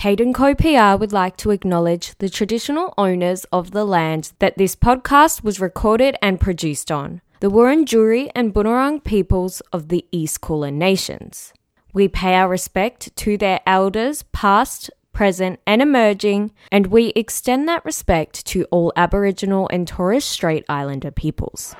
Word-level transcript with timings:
Kate 0.00 0.22
& 0.32 0.34
Co 0.34 0.54
PR 0.54 0.98
would 0.98 1.12
like 1.12 1.36
to 1.36 1.50
acknowledge 1.50 2.16
the 2.20 2.30
traditional 2.30 2.94
owners 2.96 3.44
of 3.52 3.72
the 3.72 3.84
land 3.84 4.32
that 4.38 4.56
this 4.56 4.74
podcast 4.74 5.44
was 5.44 5.60
recorded 5.60 6.16
and 6.22 6.40
produced 6.40 6.90
on, 6.90 7.20
the 7.40 7.50
Wurundjeri 7.50 8.30
and 8.34 8.54
Bunurong 8.54 9.04
peoples 9.04 9.60
of 9.74 9.88
the 9.88 10.06
East 10.10 10.40
Kulin 10.40 10.78
Nations. 10.78 11.52
We 11.92 12.08
pay 12.08 12.36
our 12.36 12.48
respect 12.48 13.14
to 13.14 13.36
their 13.36 13.60
elders, 13.66 14.22
past, 14.32 14.90
present, 15.12 15.60
and 15.66 15.82
emerging, 15.82 16.52
and 16.72 16.86
we 16.86 17.08
extend 17.08 17.68
that 17.68 17.84
respect 17.84 18.46
to 18.46 18.64
all 18.70 18.94
Aboriginal 18.96 19.68
and 19.70 19.86
Torres 19.86 20.24
Strait 20.24 20.64
Islander 20.66 21.10
peoples. 21.10 21.74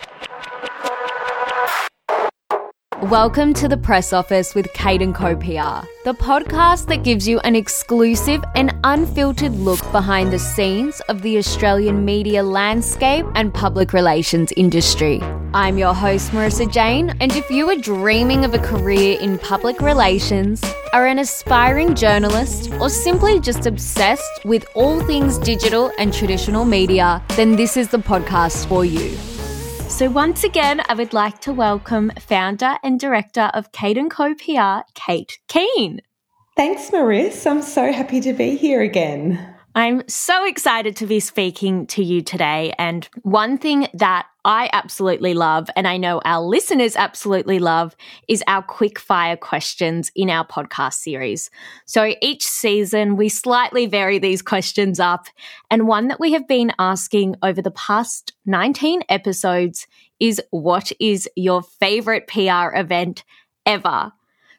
Welcome 3.05 3.55
to 3.55 3.67
the 3.67 3.79
press 3.79 4.13
office 4.13 4.55
with 4.55 4.71
Kate 4.75 5.01
& 5.13 5.15
Co 5.15 5.35
PR, 5.35 5.89
the 6.05 6.13
podcast 6.13 6.87
that 6.89 7.03
gives 7.03 7.27
you 7.27 7.41
an 7.41 7.57
exclusive 7.57 8.45
and 8.55 8.79
unfiltered 8.85 9.55
look 9.55 9.81
behind 9.91 10.31
the 10.31 10.39
scenes 10.39 11.01
of 11.09 11.23
the 11.23 11.39
Australian 11.39 12.05
media 12.05 12.43
landscape 12.43 13.25
and 13.35 13.55
public 13.55 13.95
relations 13.95 14.53
industry. 14.55 15.19
I'm 15.55 15.79
your 15.79 15.95
host, 15.95 16.33
Marisa 16.33 16.71
Jayne, 16.71 17.17
and 17.21 17.33
if 17.33 17.51
you 17.51 17.71
are 17.71 17.77
dreaming 17.77 18.45
of 18.45 18.53
a 18.53 18.59
career 18.59 19.19
in 19.19 19.39
public 19.39 19.81
relations, 19.81 20.63
are 20.93 21.07
an 21.07 21.19
aspiring 21.19 21.95
journalist, 21.95 22.71
or 22.83 22.91
simply 22.91 23.41
just 23.41 23.65
obsessed 23.65 24.45
with 24.45 24.67
all 24.75 25.01
things 25.07 25.39
digital 25.39 25.91
and 25.99 26.13
traditional 26.13 26.67
media, 26.67 27.23
then 27.31 27.57
this 27.57 27.79
is 27.79 27.89
the 27.89 27.99
podcast 27.99 28.67
for 28.67 28.85
you. 28.85 29.17
So 30.01 30.09
once 30.09 30.45
again, 30.45 30.81
I 30.89 30.95
would 30.95 31.13
like 31.13 31.41
to 31.41 31.53
welcome 31.53 32.11
founder 32.19 32.79
and 32.83 32.99
director 32.99 33.51
of 33.53 33.71
Kate 33.73 33.99
& 34.09 34.11
Co 34.11 34.35
PR, 34.35 34.89
Kate 34.95 35.39
Keane. 35.47 36.01
Thanks, 36.57 36.91
Maris. 36.91 37.47
I'm 37.47 37.61
so 37.61 37.93
happy 37.93 38.23
to 38.23 38.33
be 38.33 38.57
here 38.57 38.81
again. 38.81 39.55
I'm 39.75 40.03
so 40.09 40.45
excited 40.47 40.97
to 40.97 41.07
be 41.07 41.21
speaking 41.21 41.87
to 41.89 42.03
you 42.03 42.23
today. 42.23 42.73
And 42.77 43.09
one 43.23 43.57
thing 43.57 43.87
that 43.95 44.27
I 44.45 44.69
absolutely 44.73 45.33
love, 45.33 45.71
and 45.77 45.87
I 45.87 45.97
know 45.97 46.21
our 46.25 46.43
listeners 46.43 46.97
absolutely 46.97 47.61
love, 47.61 47.95
is 48.27 48.43
our 48.49 48.63
quick 48.63 48.99
fire 48.99 49.37
questions 49.37 50.11
in 50.17 50.29
our 50.29 50.45
podcast 50.45 50.95
series. 50.95 51.51
So 51.87 52.15
each 52.21 52.43
season, 52.43 53.17
we 53.17 53.29
slightly 53.29 53.87
vary 53.87 54.19
these 54.19 54.43
questions 54.43 54.99
up. 54.99 55.27
And 55.71 55.87
one 55.87 56.09
that 56.09 56.19
we 56.19 56.33
have 56.33 56.49
been 56.49 56.73
asking 56.81 57.37
over 57.43 57.63
the 57.63 57.71
past 57.71 58.33
19 58.47 59.03
episodes 59.09 59.87
is 60.19 60.43
what 60.51 60.91
is 60.99 61.29
your 61.37 61.63
favorite 61.63 62.27
PR 62.27 62.75
event 62.75 63.23
ever? 63.65 64.13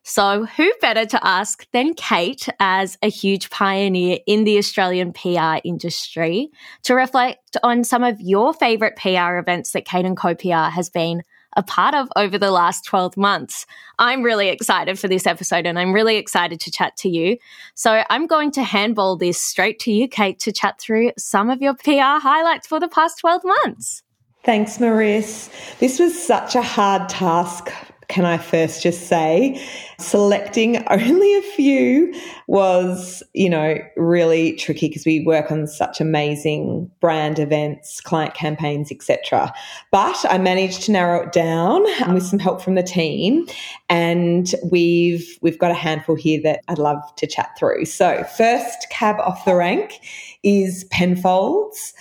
So, 0.04 0.46
who 0.46 0.72
better 0.82 1.06
to 1.06 1.28
ask 1.28 1.68
than 1.74 1.94
Kate, 1.94 2.50
as 2.60 2.98
a 3.04 3.10
huge 3.10 3.52
pioneer 3.52 4.18
in 4.26 4.46
the 4.46 4.58
Australian 4.58 5.14
PR 5.14 5.58
industry, 5.64 6.50
to 6.84 6.96
reflect 6.96 7.56
on 7.62 7.84
some 7.84 8.04
of 8.04 8.20
your 8.20 8.54
favourite 8.54 8.96
PR 8.96 9.38
events 9.38 9.72
that 9.72 9.86
Kate 9.86 10.06
and 10.06 10.18
Co 10.18 10.34
PR 10.34 10.74
has 10.74 10.90
been 10.90 11.22
a 11.56 11.62
part 11.62 11.94
of 11.94 12.08
over 12.16 12.38
the 12.40 12.50
last 12.50 12.84
12 12.86 13.16
months. 13.16 13.68
I'm 14.00 14.24
really 14.24 14.48
excited 14.48 14.98
for 14.98 15.08
this 15.08 15.28
episode 15.28 15.66
and 15.66 15.78
I'm 15.78 15.92
really 15.92 16.16
excited 16.16 16.62
to 16.62 16.72
chat 16.72 16.96
to 16.98 17.10
you. 17.10 17.38
So, 17.76 18.04
I'm 18.10 18.26
going 18.26 18.52
to 18.54 18.64
handball 18.64 19.18
this 19.18 19.40
straight 19.40 19.78
to 19.82 19.92
you, 19.92 20.08
Kate, 20.08 20.40
to 20.40 20.52
chat 20.52 20.80
through 20.82 21.12
some 21.20 21.52
of 21.52 21.62
your 21.62 21.76
PR 21.76 22.20
highlights 22.20 22.66
for 22.66 22.80
the 22.80 22.88
past 22.88 23.20
12 23.20 23.44
months. 23.44 24.02
Thanks, 24.44 24.80
Maris. 24.80 25.52
This 25.80 26.00
was 26.00 26.20
such 26.20 26.56
a 26.56 26.64
hard 26.64 27.08
task 27.08 27.72
can 28.12 28.26
I 28.26 28.38
first 28.38 28.84
just 28.84 29.08
say, 29.08 29.60
selecting 29.98 30.86
only 30.90 31.34
a 31.38 31.42
few 31.42 32.14
was, 32.48 33.24
you 33.34 33.50
know, 33.50 33.78
really 33.96 34.54
tricky 34.58 34.90
because 34.90 35.06
we 35.06 35.24
work 35.26 35.50
on 35.50 35.66
such 35.66 36.02
amazing 36.02 36.92
brand 37.00 37.40
events, 37.40 38.02
client 38.02 38.34
campaigns, 38.34 38.92
etc. 38.92 39.54
But 39.92 40.26
I 40.30 40.38
managed 40.38 40.84
to 40.84 40.92
narrow 40.92 41.24
it 41.24 41.32
down 41.32 41.84
with 42.14 42.24
some 42.24 42.38
help 42.38 42.62
from 42.62 42.76
the 42.76 42.84
team, 42.84 43.48
and 43.90 44.54
we've 44.70 45.40
we've 45.42 45.58
got 45.58 45.72
a 45.72 45.76
handful 45.76 46.16
here 46.16 46.42
that 46.44 46.60
I'd 46.68 46.80
love 46.80 47.02
to 47.16 47.26
chat 47.26 47.52
through. 47.58 47.86
So, 47.86 48.26
first 48.36 48.90
cab 48.90 49.22
off 49.22 49.46
the 49.46 49.56
rank 49.56 50.02
is 50.44 50.84
Penfolds 50.92 51.94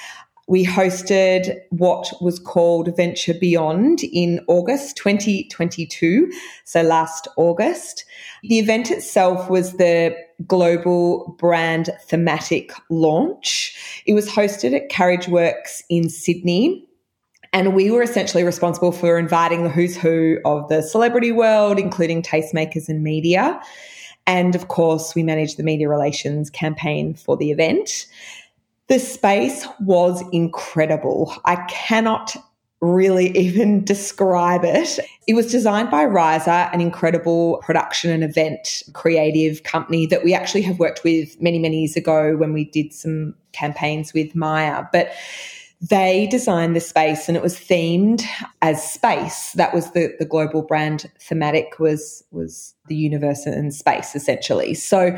we 0.50 0.66
hosted 0.66 1.56
what 1.71 2.12
was 2.21 2.41
called 2.41 2.94
Venture 2.97 3.34
Beyond 3.34 4.00
in 4.03 4.41
August 4.49 4.97
2022, 4.97 6.28
so 6.65 6.83
last 6.83 7.28
August. 7.37 8.05
The 8.43 8.59
event 8.59 8.91
itself 8.91 9.49
was 9.49 9.75
the 9.75 10.12
global 10.49 11.37
brand 11.39 11.91
thematic 12.06 12.72
launch. 12.91 14.03
It 14.06 14.15
was 14.15 14.28
hosted 14.28 14.75
at 14.75 14.89
Carriage 14.89 15.28
Works 15.28 15.84
in 15.89 16.10
Sydney. 16.10 16.84
And 17.53 17.72
we 17.72 17.93
were 17.93 18.03
essentially 18.03 18.43
responsible 18.43 18.91
for 18.91 19.19
inviting 19.21 19.62
the 19.62 19.71
who's 19.71 19.97
who 19.97 20.39
of 20.44 20.69
the 20.69 20.83
celebrity 20.83 21.31
world, 21.31 21.78
including 21.78 22.22
tastemakers 22.22 22.89
and 22.89 23.05
media. 23.05 23.60
And 24.27 24.55
of 24.55 24.69
course, 24.69 25.15
we 25.15 25.22
managed 25.22 25.56
the 25.56 25.62
media 25.62 25.89
relations 25.89 26.50
campaign 26.50 27.15
for 27.15 27.37
the 27.37 27.50
event. 27.50 28.06
The 28.91 28.99
space 28.99 29.69
was 29.78 30.21
incredible. 30.33 31.33
I 31.45 31.65
cannot 31.69 32.34
really 32.81 33.28
even 33.39 33.84
describe 33.84 34.65
it. 34.65 34.99
It 35.28 35.34
was 35.34 35.49
designed 35.53 35.93
by 35.93 36.05
Riser, 36.06 36.51
an 36.51 36.81
incredible 36.81 37.62
production 37.62 38.11
and 38.11 38.25
event 38.25 38.83
creative 38.93 39.62
company 39.62 40.06
that 40.06 40.25
we 40.25 40.34
actually 40.34 40.62
have 40.62 40.81
worked 40.81 41.05
with 41.05 41.41
many, 41.41 41.61
many 41.61 41.78
years 41.83 41.95
ago 41.95 42.37
when 42.37 42.53
we 42.53 42.65
did 42.65 42.93
some 42.93 43.37
campaigns 43.53 44.12
with 44.12 44.34
Maya. 44.34 44.83
But 44.93 45.12
they 45.81 46.27
designed 46.27 46.75
the 46.75 46.81
space 46.81 47.28
and 47.28 47.37
it 47.37 47.45
was 47.45 47.55
themed 47.55 48.25
as 48.61 48.83
space. 48.83 49.53
That 49.53 49.72
was 49.72 49.93
the, 49.93 50.17
the 50.19 50.27
global 50.27 50.62
brand 50.62 51.09
thematic 51.21 51.78
was 51.78 52.25
was 52.33 52.75
the 52.89 52.97
universe 52.97 53.47
and 53.47 53.72
space 53.72 54.17
essentially. 54.17 54.75
So 54.75 55.17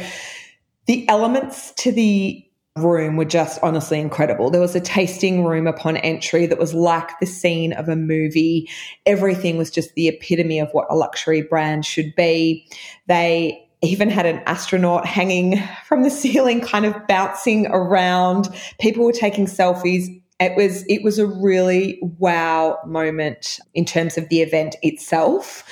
the 0.85 1.09
elements 1.09 1.73
to 1.79 1.91
the 1.91 2.47
room 2.77 3.17
were 3.17 3.25
just 3.25 3.59
honestly 3.63 4.01
incredible. 4.01 4.51
There 4.51 4.61
was 4.61 4.75
a 4.75 4.81
tasting 4.81 5.45
room 5.45 5.67
upon 5.67 5.99
entry 5.99 6.47
that 6.47 6.59
was 6.59 6.73
like 6.73 7.19
the 7.21 7.27
scene 7.27 7.73
of 7.75 7.89
a 7.89 7.97
movie. 7.97 8.69
Everything 9.05 9.59
was 9.59 9.71
just 9.71 9.95
the 9.95 10.09
epitome 10.09 10.59
of 10.59 10.71
what 10.73 10.87
a 10.89 10.97
luxury 10.97 11.43
brand 11.43 11.85
should 11.85 12.15
be. 12.15 12.67
They 13.09 13.69
even 13.83 14.09
had 14.09 14.27
an 14.27 14.41
astronaut 14.47 15.07
hanging 15.07 15.63
from 15.87 16.03
the 16.03 16.11
ceiling, 16.11 16.61
kind 16.61 16.87
of 16.87 16.95
bouncing 17.07 17.67
around. 17.67 18.49
People 18.81 19.05
were 19.05 19.13
taking 19.13 19.47
selfies. 19.47 20.07
It 20.41 20.57
was 20.57 20.85
it 20.89 21.03
was 21.05 21.19
a 21.19 21.27
really 21.27 22.01
wow 22.19 22.79
moment 22.87 23.61
in 23.75 23.85
terms 23.85 24.17
of 24.17 24.29
the 24.29 24.41
event 24.41 24.77
itself. 24.83 25.65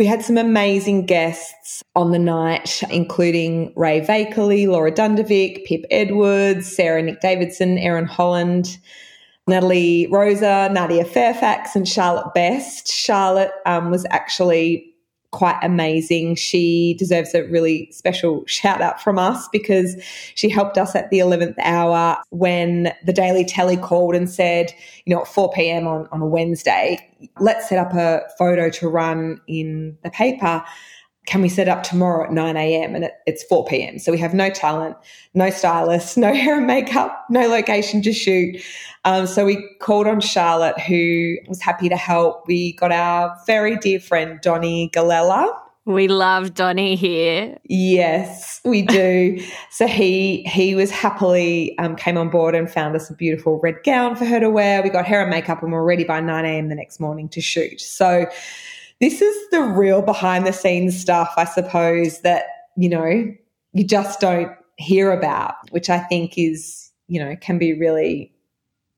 We 0.00 0.06
had 0.06 0.24
some 0.24 0.38
amazing 0.38 1.04
guests 1.04 1.84
on 1.94 2.10
the 2.10 2.18
night, 2.18 2.82
including 2.88 3.70
Ray 3.76 4.00
Vakeley, 4.00 4.66
Laura 4.66 4.90
Dundovic, 4.90 5.66
Pip 5.66 5.84
Edwards, 5.90 6.74
Sarah 6.74 7.02
Nick 7.02 7.20
Davidson, 7.20 7.76
Erin 7.76 8.06
Holland, 8.06 8.78
Natalie 9.46 10.08
Roser, 10.10 10.72
Nadia 10.72 11.04
Fairfax, 11.04 11.76
and 11.76 11.86
Charlotte 11.86 12.32
Best. 12.32 12.90
Charlotte 12.90 13.52
um, 13.66 13.90
was 13.90 14.06
actually 14.08 14.89
quite 15.30 15.58
amazing. 15.62 16.34
She 16.34 16.94
deserves 16.98 17.34
a 17.34 17.44
really 17.44 17.88
special 17.92 18.44
shout 18.46 18.80
out 18.80 19.00
from 19.00 19.18
us 19.18 19.48
because 19.48 19.96
she 20.34 20.48
helped 20.48 20.76
us 20.76 20.94
at 20.96 21.10
the 21.10 21.18
11th 21.18 21.54
hour 21.60 22.18
when 22.30 22.92
the 23.04 23.12
Daily 23.12 23.44
Telly 23.44 23.76
called 23.76 24.14
and 24.14 24.28
said, 24.28 24.72
you 25.04 25.14
know, 25.14 25.22
at 25.22 25.28
4 25.28 25.52
p.m. 25.52 25.86
on, 25.86 26.08
on 26.10 26.20
a 26.20 26.26
Wednesday, 26.26 26.98
let's 27.38 27.68
set 27.68 27.78
up 27.78 27.94
a 27.94 28.22
photo 28.38 28.70
to 28.70 28.88
run 28.88 29.40
in 29.46 29.96
the 30.02 30.10
paper 30.10 30.64
can 31.26 31.42
we 31.42 31.48
set 31.48 31.68
up 31.68 31.82
tomorrow 31.82 32.24
at 32.24 32.32
9 32.32 32.56
a.m. 32.56 32.94
and 32.94 33.10
it's 33.26 33.44
4 33.44 33.64
p.m. 33.66 33.98
So 33.98 34.10
we 34.10 34.18
have 34.18 34.34
no 34.34 34.50
talent, 34.50 34.96
no 35.34 35.50
stylist, 35.50 36.16
no 36.16 36.34
hair 36.34 36.58
and 36.58 36.66
makeup, 36.66 37.24
no 37.30 37.46
location 37.46 38.02
to 38.02 38.12
shoot. 38.12 38.62
Um, 39.04 39.26
so 39.26 39.44
we 39.44 39.64
called 39.80 40.06
on 40.06 40.20
Charlotte, 40.20 40.78
who 40.80 41.36
was 41.48 41.60
happy 41.60 41.88
to 41.88 41.96
help. 41.96 42.46
We 42.46 42.72
got 42.74 42.92
our 42.92 43.36
very 43.46 43.76
dear 43.76 44.00
friend 44.00 44.40
Donny 44.42 44.90
Galella. 44.94 45.54
We 45.86 46.08
love 46.08 46.54
Donny 46.54 46.94
here. 46.94 47.56
Yes, 47.64 48.60
we 48.64 48.82
do. 48.86 49.42
so 49.70 49.86
he 49.86 50.42
he 50.44 50.74
was 50.74 50.90
happily 50.90 51.76
um, 51.78 51.96
came 51.96 52.18
on 52.18 52.28
board 52.28 52.54
and 52.54 52.70
found 52.70 52.94
us 52.94 53.10
a 53.10 53.14
beautiful 53.14 53.58
red 53.60 53.76
gown 53.84 54.14
for 54.14 54.24
her 54.24 54.40
to 54.40 54.50
wear. 54.50 54.82
We 54.82 54.90
got 54.90 55.06
hair 55.06 55.22
and 55.22 55.30
makeup, 55.30 55.62
and 55.62 55.72
we're 55.72 55.82
ready 55.82 56.04
by 56.04 56.20
9 56.20 56.44
a.m. 56.44 56.68
the 56.68 56.74
next 56.74 57.00
morning 57.00 57.28
to 57.30 57.40
shoot. 57.40 57.80
So 57.80 58.26
this 59.00 59.22
is 59.22 59.50
the 59.50 59.62
real 59.62 60.02
behind 60.02 60.46
the 60.46 60.52
scenes 60.52 60.98
stuff, 60.98 61.32
I 61.36 61.44
suppose, 61.44 62.20
that, 62.20 62.44
you 62.76 62.88
know, 62.88 63.34
you 63.72 63.84
just 63.84 64.20
don't 64.20 64.52
hear 64.76 65.10
about, 65.12 65.54
which 65.70 65.88
I 65.88 65.98
think 65.98 66.36
is, 66.36 66.90
you 67.08 67.18
know, 67.18 67.36
can 67.40 67.58
be 67.58 67.72
really 67.72 68.32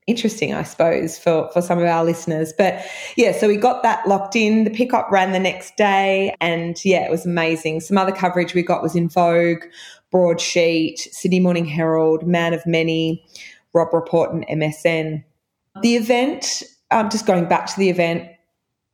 interesting, 0.05 0.53
I 0.53 0.63
suppose, 0.63 1.17
for, 1.17 1.49
for 1.53 1.61
some 1.61 1.79
of 1.79 1.85
our 1.85 2.03
listeners. 2.03 2.53
But 2.57 2.85
yeah, 3.15 3.31
so 3.31 3.47
we 3.47 3.55
got 3.55 3.83
that 3.83 4.05
locked 4.07 4.35
in. 4.35 4.65
The 4.65 4.69
pickup 4.69 5.09
ran 5.09 5.31
the 5.31 5.39
next 5.39 5.77
day 5.77 6.35
and 6.41 6.83
yeah, 6.83 7.05
it 7.05 7.11
was 7.11 7.25
amazing. 7.25 7.79
Some 7.79 7.97
other 7.97 8.11
coverage 8.11 8.53
we 8.53 8.63
got 8.63 8.83
was 8.83 8.95
in 8.95 9.07
Vogue, 9.09 9.63
Broadsheet, 10.11 10.99
Sydney 10.99 11.39
Morning 11.39 11.65
Herald, 11.65 12.27
Man 12.27 12.53
of 12.53 12.65
Many, 12.65 13.25
Robb 13.73 13.93
Report, 13.93 14.31
and 14.31 14.45
MSN. 14.47 15.23
The 15.81 15.95
event, 15.95 16.63
um, 16.91 17.09
just 17.09 17.25
going 17.25 17.45
back 17.45 17.65
to 17.67 17.79
the 17.79 17.89
event, 17.89 18.29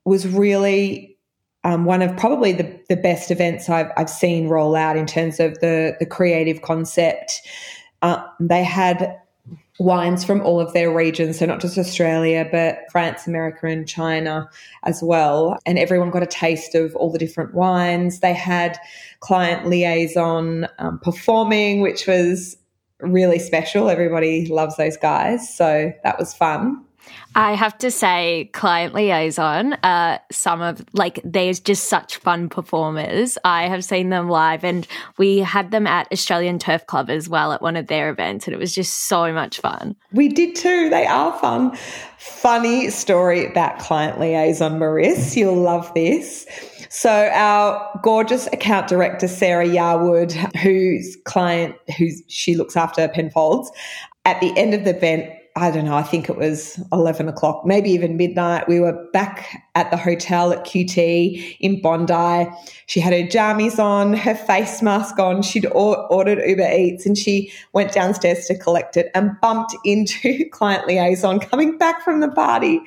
was 0.04 0.26
really 0.26 1.16
um, 1.64 1.84
one 1.84 2.02
of 2.02 2.16
probably 2.16 2.52
the, 2.52 2.80
the 2.88 2.96
best 2.96 3.30
events 3.30 3.68
I've, 3.68 3.90
I've 3.96 4.10
seen 4.10 4.48
roll 4.48 4.74
out 4.74 4.96
in 4.96 5.06
terms 5.06 5.40
of 5.40 5.58
the, 5.60 5.96
the 5.98 6.06
creative 6.06 6.62
concept. 6.62 7.42
Uh, 8.02 8.24
they 8.38 8.64
had 8.64 9.18
wines 9.78 10.24
from 10.24 10.42
all 10.42 10.60
of 10.60 10.72
their 10.72 10.94
regions, 10.94 11.38
so 11.38 11.46
not 11.46 11.60
just 11.60 11.78
Australia, 11.78 12.46
but 12.50 12.78
France, 12.90 13.26
America, 13.26 13.66
and 13.66 13.88
China 13.88 14.48
as 14.84 15.02
well. 15.02 15.58
And 15.66 15.78
everyone 15.78 16.10
got 16.10 16.22
a 16.22 16.26
taste 16.26 16.74
of 16.74 16.94
all 16.96 17.10
the 17.10 17.18
different 17.18 17.54
wines. 17.54 18.20
They 18.20 18.34
had 18.34 18.78
client 19.20 19.66
liaison 19.66 20.66
um, 20.78 20.98
performing, 21.00 21.80
which 21.80 22.06
was 22.06 22.56
really 23.00 23.38
special. 23.38 23.88
Everybody 23.88 24.46
loves 24.46 24.76
those 24.76 24.98
guys, 24.98 25.54
so 25.54 25.92
that 26.04 26.18
was 26.18 26.34
fun. 26.34 26.84
I 27.34 27.54
have 27.54 27.78
to 27.78 27.90
say, 27.90 28.50
client 28.52 28.92
liaison, 28.92 29.74
uh, 29.74 30.18
some 30.32 30.60
of 30.60 30.84
like 30.92 31.20
they're 31.24 31.52
just 31.52 31.88
such 31.88 32.16
fun 32.16 32.48
performers. 32.48 33.38
I 33.44 33.68
have 33.68 33.84
seen 33.84 34.10
them 34.10 34.28
live, 34.28 34.64
and 34.64 34.86
we 35.16 35.38
had 35.38 35.70
them 35.70 35.86
at 35.86 36.08
Australian 36.12 36.58
Turf 36.58 36.86
Club 36.86 37.08
as 37.08 37.28
well 37.28 37.52
at 37.52 37.62
one 37.62 37.76
of 37.76 37.86
their 37.86 38.10
events, 38.10 38.46
and 38.46 38.54
it 38.54 38.58
was 38.58 38.74
just 38.74 39.08
so 39.08 39.32
much 39.32 39.60
fun. 39.60 39.94
We 40.12 40.28
did 40.28 40.56
too. 40.56 40.90
They 40.90 41.06
are 41.06 41.38
fun. 41.38 41.76
Funny 42.18 42.90
story 42.90 43.46
about 43.46 43.78
client 43.78 44.18
liaison, 44.18 44.78
Maris. 44.78 45.36
You'll 45.36 45.54
love 45.54 45.92
this. 45.94 46.46
So 46.90 47.30
our 47.32 48.00
gorgeous 48.02 48.48
account 48.48 48.88
director, 48.88 49.28
Sarah 49.28 49.66
Yarwood, 49.66 50.32
whose 50.56 51.16
client, 51.24 51.76
who 51.96 52.08
she 52.26 52.56
looks 52.56 52.76
after 52.76 53.06
Penfolds, 53.06 53.70
at 54.24 54.40
the 54.40 54.52
end 54.58 54.74
of 54.74 54.84
the 54.84 54.96
event 54.96 55.30
I 55.60 55.70
don't 55.70 55.84
know, 55.84 55.94
I 55.94 56.02
think 56.02 56.30
it 56.30 56.38
was 56.38 56.82
11 56.90 57.28
o'clock, 57.28 57.66
maybe 57.66 57.90
even 57.90 58.16
midnight. 58.16 58.66
We 58.66 58.80
were 58.80 58.94
back 59.12 59.62
at 59.74 59.90
the 59.90 59.98
hotel 59.98 60.54
at 60.54 60.64
QT 60.64 61.58
in 61.60 61.82
Bondi. 61.82 62.50
She 62.86 62.98
had 62.98 63.12
her 63.12 63.28
jammies 63.28 63.78
on, 63.78 64.14
her 64.14 64.34
face 64.34 64.80
mask 64.80 65.18
on. 65.18 65.42
She'd 65.42 65.66
ordered 65.66 66.38
Uber 66.48 66.70
Eats 66.72 67.04
and 67.04 67.18
she 67.18 67.52
went 67.74 67.92
downstairs 67.92 68.46
to 68.46 68.56
collect 68.56 68.96
it 68.96 69.10
and 69.14 69.38
bumped 69.42 69.76
into 69.84 70.48
client 70.52 70.86
liaison 70.86 71.38
coming 71.38 71.76
back 71.76 72.02
from 72.02 72.20
the 72.20 72.30
party. 72.30 72.80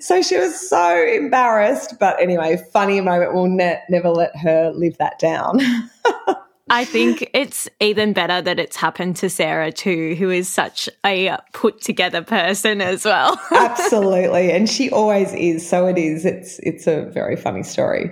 So 0.00 0.20
she 0.20 0.36
was 0.36 0.68
so 0.68 1.00
embarrassed. 1.00 2.00
But 2.00 2.20
anyway, 2.20 2.60
funny 2.72 3.00
moment. 3.00 3.32
We'll 3.32 3.46
ne- 3.46 3.80
never 3.88 4.10
let 4.10 4.36
her 4.38 4.72
live 4.74 4.98
that 4.98 5.20
down. 5.20 5.60
I 6.70 6.84
think 6.84 7.30
it's 7.32 7.68
even 7.80 8.12
better 8.12 8.42
that 8.42 8.58
it's 8.58 8.76
happened 8.76 9.16
to 9.16 9.30
Sarah 9.30 9.72
too, 9.72 10.14
who 10.16 10.30
is 10.30 10.48
such 10.48 10.88
a 11.04 11.36
put 11.52 11.80
together 11.80 12.22
person 12.22 12.80
as 12.80 13.04
well. 13.04 13.40
Absolutely. 13.50 14.52
And 14.52 14.68
she 14.68 14.90
always 14.90 15.32
is. 15.34 15.68
So 15.68 15.86
it 15.86 15.98
is. 15.98 16.24
It's 16.24 16.58
it's 16.60 16.86
a 16.86 17.02
very 17.02 17.36
funny 17.36 17.62
story 17.62 18.10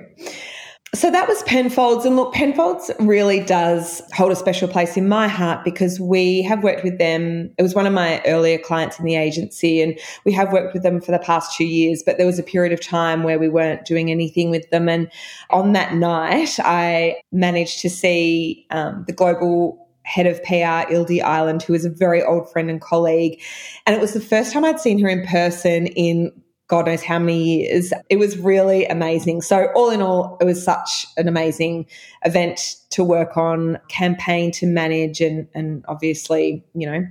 so 0.95 1.11
that 1.11 1.29
was 1.29 1.43
Penfolds. 1.43 2.05
And 2.05 2.17
look, 2.17 2.33
Penfolds 2.33 2.91
really 3.01 3.41
does 3.41 4.01
hold 4.15 4.33
a 4.33 4.37
special 4.37 4.69
place 4.69 4.97
in 4.97 5.09
my 5.09 5.29
heart 5.29 5.65
because 5.65 6.01
we 6.01 6.43
have 6.43 6.63
worked 6.63 6.85
with 6.85 6.99
them. 6.99 7.51
It 7.59 7.63
was 7.63 7.75
one 7.75 7.87
of 7.87 7.93
my 7.93 8.23
earlier 8.25 8.57
clients 8.57 8.99
in 8.99 9.05
the 9.05 9.17
agency, 9.17 9.83
and 9.83 9.99
we 10.25 10.33
have 10.33 10.53
worked 10.53 10.73
with 10.73 10.83
them 10.83 11.01
for 11.01 11.13
the 11.13 11.19
past 11.19 11.57
two 11.57 11.67
years. 11.67 12.03
But 12.05 12.17
there 12.19 12.27
was 12.27 12.39
a 12.39 12.43
period 12.43 12.73
of 12.73 12.81
time 12.81 13.25
where 13.25 13.39
we 13.39 13.49
weren't 13.49 13.85
doing 13.85 14.11
anything 14.11 14.51
with 14.51 14.69
them. 14.71 14.89
And 14.89 15.11
on 15.51 15.73
that 15.73 15.95
night, 15.95 16.59
I 16.61 17.17
managed 17.33 17.81
to 17.81 17.91
see 17.91 18.67
um, 18.71 19.05
the 19.07 19.13
global 19.13 19.87
head 20.05 20.27
of 20.27 20.43
PR, 20.45 20.89
Ildi 20.93 21.21
Island, 21.21 21.63
who 21.63 21.75
is 21.75 21.85
a 21.85 21.91
very 21.91 22.23
old 22.23 22.51
friend 22.53 22.71
and 22.71 22.81
colleague. 22.81 23.43
And 23.87 23.95
it 23.95 24.01
was 24.01 24.15
the 24.15 24.21
first 24.21 24.53
time 24.53 24.65
I'd 24.65 24.81
seen 24.81 25.01
her 25.01 25.09
in 25.09 25.27
person 25.27 25.89
in 25.89 26.33
God 26.69 26.87
knows 26.87 27.03
how 27.03 27.19
many 27.19 27.63
years. 27.63 27.93
It 28.11 28.17
was 28.17 28.39
really 28.39 28.87
amazing. 28.87 29.43
So, 29.43 29.69
all 29.75 29.91
in 29.91 30.03
all, 30.03 30.37
it 30.41 30.45
was 30.45 30.63
such 30.63 31.07
an 31.17 31.29
amazing 31.29 31.87
event 32.25 32.77
to 32.91 33.05
work 33.05 33.37
on, 33.37 33.79
campaign 33.89 34.51
to 34.53 34.67
manage, 34.67 35.21
and, 35.21 35.47
and 35.55 35.85
obviously, 35.89 36.65
you 36.75 36.91
know, 36.91 37.07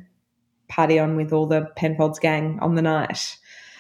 party 0.68 1.00
on 1.00 1.16
with 1.16 1.32
all 1.32 1.46
the 1.46 1.70
Penfolds 1.76 2.20
gang 2.20 2.60
on 2.62 2.76
the 2.76 2.82
night. 2.82 3.38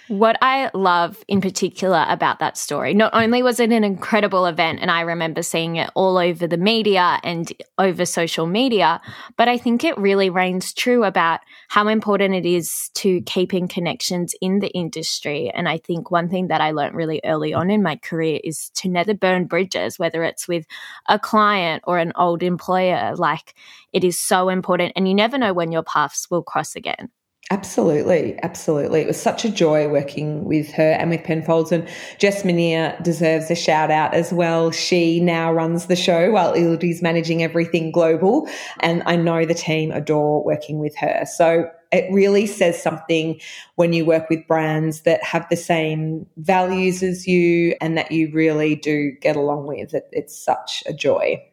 What 0.07 0.37
I 0.39 0.69
love 0.75 1.23
in 1.27 1.41
particular 1.41 2.05
about 2.07 2.37
that 2.37 2.59
story, 2.59 2.93
not 2.93 3.15
only 3.15 3.41
was 3.41 3.59
it 3.59 3.71
an 3.71 3.83
incredible 3.83 4.45
event, 4.45 4.77
and 4.79 4.91
I 4.91 5.01
remember 5.01 5.41
seeing 5.41 5.77
it 5.77 5.89
all 5.95 6.19
over 6.19 6.45
the 6.45 6.57
media 6.57 7.19
and 7.23 7.51
over 7.79 8.05
social 8.05 8.45
media, 8.45 9.01
but 9.35 9.47
I 9.47 9.57
think 9.57 9.83
it 9.83 9.97
really 9.97 10.29
reigns 10.29 10.73
true 10.73 11.03
about 11.03 11.39
how 11.69 11.87
important 11.87 12.35
it 12.35 12.45
is 12.45 12.91
to 12.95 13.21
keeping 13.21 13.67
connections 13.67 14.35
in 14.41 14.59
the 14.59 14.69
industry. 14.73 15.49
And 15.49 15.67
I 15.67 15.79
think 15.79 16.11
one 16.11 16.29
thing 16.29 16.49
that 16.49 16.61
I 16.61 16.69
learned 16.69 16.95
really 16.95 17.19
early 17.25 17.55
on 17.55 17.71
in 17.71 17.81
my 17.81 17.95
career 17.95 18.39
is 18.43 18.69
to 18.75 18.87
never 18.87 19.15
burn 19.15 19.45
bridges, 19.45 19.97
whether 19.97 20.23
it's 20.23 20.47
with 20.47 20.67
a 21.09 21.17
client 21.17 21.83
or 21.87 21.97
an 21.97 22.13
old 22.15 22.43
employer. 22.43 23.15
Like 23.15 23.55
it 23.91 24.03
is 24.03 24.19
so 24.19 24.49
important, 24.49 24.93
and 24.95 25.07
you 25.07 25.15
never 25.15 25.39
know 25.39 25.51
when 25.53 25.71
your 25.71 25.83
paths 25.83 26.29
will 26.29 26.43
cross 26.43 26.75
again. 26.75 27.09
Absolutely, 27.51 28.39
absolutely. 28.41 29.01
It 29.01 29.07
was 29.07 29.21
such 29.21 29.45
a 29.45 29.51
joy 29.51 29.87
working 29.87 30.45
with 30.45 30.71
her 30.71 30.93
and 30.93 31.11
with 31.11 31.23
Penfolds. 31.23 31.71
And 31.71 31.87
Jess 32.17 32.41
Manier 32.41 33.01
deserves 33.03 33.51
a 33.51 33.55
shout 33.55 33.91
out 33.91 34.15
as 34.15 34.33
well. 34.33 34.71
She 34.71 35.19
now 35.19 35.53
runs 35.53 35.85
the 35.85 35.95
show 35.95 36.31
while 36.31 36.53
Ildi's 36.53 37.03
managing 37.03 37.43
everything 37.43 37.91
global. 37.91 38.49
And 38.79 39.03
I 39.05 39.15
know 39.15 39.45
the 39.45 39.53
team 39.53 39.91
adore 39.91 40.43
working 40.43 40.79
with 40.79 40.95
her. 40.97 41.23
So 41.31 41.69
it 41.91 42.11
really 42.11 42.47
says 42.47 42.81
something 42.81 43.39
when 43.75 43.93
you 43.93 44.05
work 44.05 44.27
with 44.27 44.47
brands 44.47 45.01
that 45.01 45.23
have 45.23 45.45
the 45.51 45.55
same 45.55 46.25
values 46.37 47.03
as 47.03 47.27
you 47.27 47.75
and 47.79 47.95
that 47.95 48.11
you 48.11 48.31
really 48.33 48.75
do 48.75 49.11
get 49.21 49.35
along 49.35 49.67
with. 49.67 49.93
It, 49.93 50.09
it's 50.11 50.35
such 50.35 50.81
a 50.87 50.93
joy. 50.93 51.43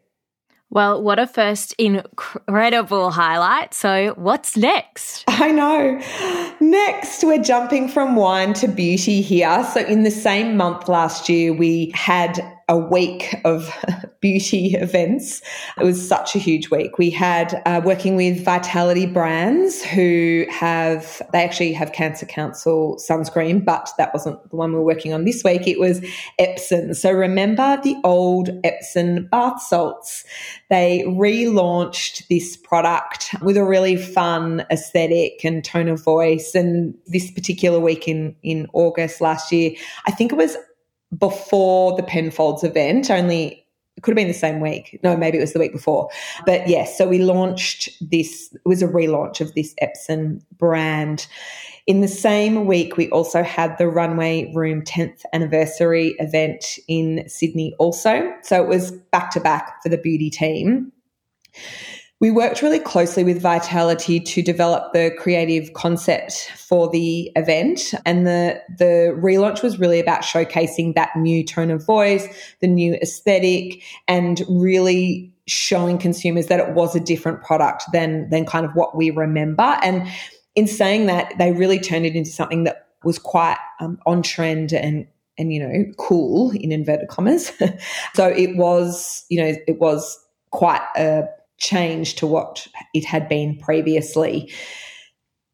Well, 0.72 1.02
what 1.02 1.18
a 1.18 1.26
first 1.26 1.74
incredible 1.74 3.10
highlight. 3.10 3.74
So, 3.74 4.14
what's 4.16 4.56
next? 4.56 5.22
I 5.28 5.50
know. 5.50 6.00
Next, 6.60 7.22
we're 7.22 7.42
jumping 7.42 7.88
from 7.88 8.16
wine 8.16 8.54
to 8.54 8.68
beauty 8.68 9.20
here. 9.20 9.68
So, 9.74 9.80
in 9.80 10.02
the 10.02 10.10
same 10.10 10.56
month 10.56 10.88
last 10.88 11.28
year, 11.28 11.52
we 11.52 11.92
had 11.94 12.40
a 12.68 12.76
week 12.76 13.34
of 13.44 13.74
beauty 14.20 14.74
events. 14.74 15.42
It 15.78 15.84
was 15.84 16.06
such 16.06 16.36
a 16.36 16.38
huge 16.38 16.70
week. 16.70 16.98
We 16.98 17.10
had 17.10 17.60
uh, 17.66 17.80
working 17.84 18.16
with 18.16 18.44
Vitality 18.44 19.06
Brands, 19.06 19.82
who 19.82 20.46
have, 20.50 21.20
they 21.32 21.44
actually 21.44 21.72
have 21.72 21.92
Cancer 21.92 22.26
Council 22.26 22.98
sunscreen, 22.98 23.64
but 23.64 23.90
that 23.98 24.12
wasn't 24.12 24.48
the 24.50 24.56
one 24.56 24.72
we 24.72 24.78
we're 24.78 24.84
working 24.84 25.12
on 25.12 25.24
this 25.24 25.42
week. 25.44 25.66
It 25.66 25.78
was 25.78 26.00
Epzen. 26.40 26.94
So 26.94 27.10
remember 27.10 27.80
the 27.82 27.96
old 28.04 28.50
Epsom 28.64 29.26
bath 29.26 29.62
salts? 29.62 30.24
They 30.70 31.04
relaunched 31.06 32.26
this 32.28 32.56
product 32.56 33.34
with 33.42 33.56
a 33.56 33.64
really 33.64 33.96
fun 33.96 34.64
aesthetic 34.70 35.44
and 35.44 35.64
tone 35.64 35.88
of 35.88 36.02
voice. 36.02 36.54
And 36.54 36.94
this 37.06 37.30
particular 37.30 37.80
week 37.80 38.08
in, 38.08 38.36
in 38.42 38.66
August 38.72 39.20
last 39.20 39.52
year, 39.52 39.72
I 40.06 40.10
think 40.12 40.32
it 40.32 40.36
was 40.36 40.56
before 41.18 41.96
the 41.96 42.02
Penfolds 42.02 42.64
event, 42.64 43.10
only 43.10 43.66
it 43.96 44.02
could 44.02 44.12
have 44.12 44.16
been 44.16 44.28
the 44.28 44.34
same 44.34 44.60
week. 44.60 44.98
No, 45.02 45.16
maybe 45.16 45.36
it 45.36 45.42
was 45.42 45.52
the 45.52 45.58
week 45.58 45.72
before. 45.72 46.08
But 46.46 46.66
yes, 46.66 46.96
so 46.96 47.06
we 47.06 47.18
launched 47.18 47.90
this, 48.00 48.50
it 48.52 48.60
was 48.64 48.82
a 48.82 48.88
relaunch 48.88 49.40
of 49.40 49.54
this 49.54 49.74
Epzen 49.82 50.42
brand. 50.56 51.26
In 51.86 52.00
the 52.00 52.08
same 52.08 52.64
week, 52.66 52.96
we 52.96 53.10
also 53.10 53.42
had 53.42 53.76
the 53.76 53.88
Runway 53.88 54.50
Room 54.54 54.82
10th 54.82 55.24
anniversary 55.32 56.14
event 56.20 56.78
in 56.88 57.28
Sydney, 57.28 57.74
also. 57.78 58.32
So 58.42 58.62
it 58.62 58.68
was 58.68 58.92
back 58.92 59.30
to 59.32 59.40
back 59.40 59.82
for 59.82 59.88
the 59.88 59.98
beauty 59.98 60.30
team. 60.30 60.90
We 62.22 62.30
worked 62.30 62.62
really 62.62 62.78
closely 62.78 63.24
with 63.24 63.42
Vitality 63.42 64.20
to 64.20 64.42
develop 64.42 64.92
the 64.92 65.10
creative 65.18 65.72
concept 65.72 66.52
for 66.56 66.88
the 66.88 67.32
event. 67.34 67.94
And 68.06 68.24
the, 68.24 68.62
the 68.78 69.12
relaunch 69.20 69.60
was 69.60 69.80
really 69.80 69.98
about 69.98 70.22
showcasing 70.22 70.94
that 70.94 71.16
new 71.16 71.44
tone 71.44 71.72
of 71.72 71.84
voice, 71.84 72.28
the 72.60 72.68
new 72.68 72.94
aesthetic, 73.02 73.82
and 74.06 74.40
really 74.48 75.32
showing 75.48 75.98
consumers 75.98 76.46
that 76.46 76.60
it 76.60 76.74
was 76.74 76.94
a 76.94 77.00
different 77.00 77.42
product 77.42 77.82
than, 77.92 78.30
than 78.30 78.46
kind 78.46 78.64
of 78.64 78.70
what 78.76 78.96
we 78.96 79.10
remember. 79.10 79.76
And 79.82 80.08
in 80.54 80.68
saying 80.68 81.06
that, 81.06 81.34
they 81.38 81.50
really 81.50 81.80
turned 81.80 82.06
it 82.06 82.14
into 82.14 82.30
something 82.30 82.62
that 82.62 82.86
was 83.02 83.18
quite 83.18 83.58
um, 83.80 83.98
on 84.06 84.22
trend 84.22 84.72
and 84.72 85.08
and 85.38 85.52
you 85.52 85.58
know 85.58 85.84
cool 85.96 86.50
in 86.50 86.70
inverted 86.70 87.08
commas 87.08 87.50
so 88.14 88.28
it 88.28 88.54
was 88.54 89.24
you 89.30 89.42
know 89.42 89.56
it 89.66 89.80
was 89.80 90.22
quite 90.50 90.82
a 90.94 91.24
change 91.62 92.16
to 92.16 92.26
what 92.26 92.66
it 92.92 93.04
had 93.04 93.28
been 93.28 93.56
previously. 93.56 94.52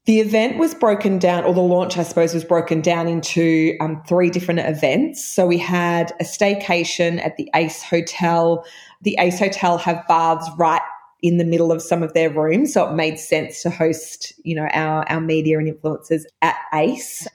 The 0.07 0.21
event 0.21 0.57
was 0.57 0.75
broken 0.75 1.19
down, 1.19 1.45
or 1.45 1.53
the 1.53 1.61
launch, 1.61 1.99
I 1.99 2.03
suppose, 2.03 2.33
was 2.33 2.43
broken 2.43 2.81
down 2.81 3.09
into 3.09 3.77
um, 3.79 4.03
three 4.09 4.31
different 4.31 4.61
events. 4.61 5.23
So 5.23 5.47
we 5.47 5.59
had 5.59 6.13
a 6.19 6.25
staycation 6.25 7.23
at 7.23 7.37
the 7.37 7.51
Ace 7.55 7.83
Hotel. 7.83 8.65
The 9.03 9.17
Ace 9.21 9.39
Hotel 9.39 9.77
have 9.77 10.03
baths 10.09 10.49
right 10.57 10.81
in 11.21 11.37
the 11.37 11.45
middle 11.45 11.71
of 11.71 11.83
some 11.83 12.03
of 12.03 12.15
their 12.15 12.31
rooms. 12.31 12.73
So 12.73 12.89
it 12.89 12.95
made 12.95 13.19
sense 13.19 13.61
to 13.63 13.71
host, 13.71 14.33
you 14.45 14.55
know, 14.55 14.69
our, 14.73 15.07
our 15.11 15.21
media 15.21 15.59
and 15.59 15.69
influencers 15.69 16.23
at 16.41 16.57
ACE. 16.73 17.29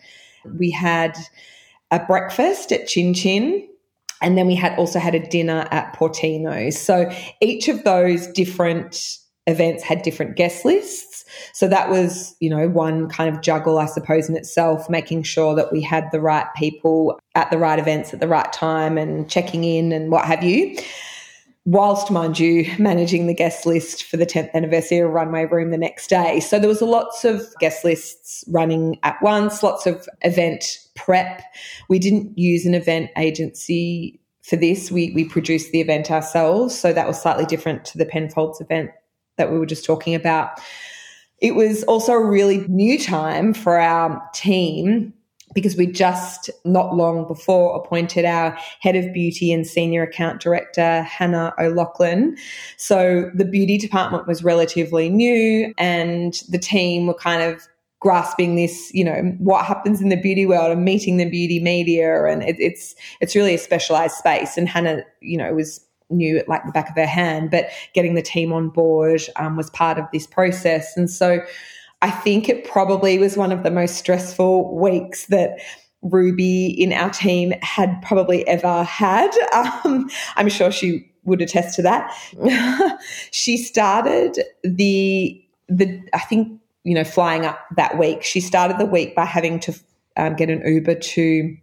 We 0.58 0.72
had 0.72 1.15
a 1.92 2.00
breakfast 2.00 2.72
at 2.72 2.88
Chin 2.88 3.13
Chin. 3.13 3.70
And 4.24 4.38
then 4.38 4.48
we 4.48 4.56
had 4.56 4.77
also 4.80 5.00
had 5.00 5.13
a 5.13 5.20
dinner 5.20 5.68
at 5.72 5.96
Portino's. 5.96 6.80
So 6.80 7.12
each 7.42 7.68
of 7.68 7.84
those 7.84 8.27
different 8.27 9.20
events 9.46 9.84
had 9.84 10.01
different 10.01 10.38
guest 10.38 10.63
lists. 10.63 11.25
So 11.51 11.68
that 11.68 11.89
was, 11.89 12.36
you 12.39 12.50
know, 12.50 12.70
one 12.70 13.10
kind 13.10 13.36
of 13.36 13.42
juggle, 13.42 13.77
I 13.77 13.88
suppose, 13.88 14.30
in 14.30 14.36
itself, 14.36 14.89
making 14.89 15.24
sure 15.24 15.53
that 15.56 15.72
we 15.72 15.82
had 15.82 16.06
the 16.12 16.22
right 16.22 16.48
people 16.56 17.20
at 17.36 17.51
the 17.51 17.58
right 17.58 17.80
events 17.80 18.13
at 18.13 18.20
the 18.20 18.27
right 18.27 18.51
time 18.53 18.98
and 18.98 19.30
checking 19.30 19.63
in 19.63 19.92
and 19.92 20.12
what 20.12 20.25
have 20.25 20.44
you 20.44 20.77
whilst, 21.65 22.12
mind 22.12 22.39
you, 22.39 22.70
managing 22.77 23.27
the 23.27 23.34
guest 23.34 23.65
list 23.65 24.03
for 24.03 24.17
the 24.17 24.25
10th 24.25 24.53
anniversary 24.53 25.00
of 25.00 25.12
Runway 25.12 25.46
Room 25.46 25.72
the 25.72 25.77
next 25.77 26.08
day. 26.08 26.39
So 26.39 26.60
there 26.60 26.67
was 26.67 26.82
lots 26.82 27.24
of 27.24 27.41
guest 27.60 27.84
lists 27.84 28.43
running 28.48 29.00
at 29.03 29.22
once, 29.22 29.63
lots 29.63 29.86
of 29.86 30.08
event 30.22 30.79
prep. 30.96 31.41
We 31.89 32.00
didn't 32.00 32.38
use 32.38 32.65
an 32.65 32.74
event 32.74 33.12
agency 33.17 34.20
for 34.41 34.58
this. 34.58 34.91
We, 34.91 35.12
we 35.13 35.25
produced 35.25 35.72
the 35.72 35.79
event 35.79 36.12
ourselves. 36.12 36.77
So 36.77 36.91
that 36.91 37.08
was 37.08 37.22
slightly 37.22 37.46
different 37.46 37.86
to 37.86 37.98
the 37.98 38.05
Penfolds 38.05 38.60
event 38.60 38.91
that 39.38 39.51
we 39.51 39.58
were 39.58 39.65
just 39.65 39.86
talking 39.86 40.15
about. 40.15 40.60
It 41.39 41.55
was 41.55 41.84
also 41.84 42.13
a 42.13 42.25
really 42.25 42.60
new 42.67 43.00
time 43.00 43.53
for 43.53 43.77
our 43.77 44.22
team 44.34 45.13
because 45.53 45.75
we 45.75 45.88
just 45.88 46.50
not 46.65 46.95
long 46.95 47.27
before 47.27 47.75
appointed 47.75 48.25
our 48.25 48.57
head 48.79 48.95
of 48.95 49.13
beauty 49.13 49.51
and 49.51 49.65
senior 49.65 50.03
account 50.03 50.41
director, 50.41 51.01
Hannah 51.03 51.53
O'Loughlin. 51.60 52.38
So 52.77 53.29
the 53.33 53.45
beauty 53.45 53.77
department 53.77 54.27
was 54.27 54.43
relatively 54.43 55.10
new 55.10 55.74
and 55.77 56.33
the 56.50 56.60
team 56.60 57.07
were 57.07 57.13
kind 57.13 57.41
of 57.43 57.67
grasping 58.00 58.55
this, 58.55 58.93
you 58.93 59.03
know, 59.03 59.33
what 59.38 59.65
happens 59.65 60.01
in 60.01 60.10
the 60.10 60.17
beauty 60.17 60.45
world 60.45 60.72
and 60.72 60.83
meeting 60.83 61.17
the 61.17 61.29
beauty 61.29 61.60
media. 61.60 62.25
And 62.25 62.43
it, 62.43 62.57
it's, 62.60 62.95
it's 63.22 63.33
really 63.33 63.55
a 63.55 63.57
specialized 63.57 64.15
space. 64.15 64.57
And 64.57 64.67
Hannah, 64.67 65.03
you 65.22 65.38
know, 65.38 65.53
was 65.53 65.79
knew 66.10 66.38
it 66.38 66.48
like 66.48 66.65
the 66.65 66.72
back 66.72 66.89
of 66.89 66.95
her 66.95 67.05
hand, 67.05 67.50
but 67.50 67.69
getting 67.93 68.15
the 68.15 68.22
team 68.22 68.53
on 68.53 68.69
board 68.69 69.22
um, 69.38 69.55
was 69.55 69.69
part 69.69 69.98
of 69.98 70.05
this 70.13 70.27
process. 70.27 70.95
And 70.95 71.10
so 71.10 71.39
I 72.03 72.12
think 72.12 72.50
it 72.50 72.65
probably 72.65 73.17
was 73.17 73.38
one 73.38 73.53
of 73.53 73.63
the 73.63 73.72
most 73.72 73.95
stressful 73.95 74.77
weeks 74.77 75.27
that 75.27 75.60
Ruby 76.01 76.67
in 76.67 76.91
our 76.91 77.10
team 77.10 77.53
had 77.62 78.01
probably 78.01 78.45
ever 78.48 78.83
had. 78.83 79.31
Um, 79.86 80.10
I'm 80.36 80.50
sure 80.50 80.72
she 80.72 81.10
would 81.24 81.41
attest 81.41 81.75
to 81.75 81.81
that. 81.83 82.12
she 83.31 83.57
started 83.57 84.43
the 84.63 85.41
the 85.69 86.01
I 86.13 86.19
think 86.19 86.60
you 86.83 86.93
know 86.93 87.05
flying 87.05 87.45
up 87.45 87.60
that 87.77 87.98
week. 87.98 88.24
She 88.24 88.41
started 88.41 88.79
the 88.79 88.86
week 88.86 89.15
by 89.15 89.25
having 89.25 89.60
to 89.62 89.74
um, 90.17 90.36
get 90.36 90.50
an 90.50 90.62
Uber 90.65 90.95
to 90.95 91.57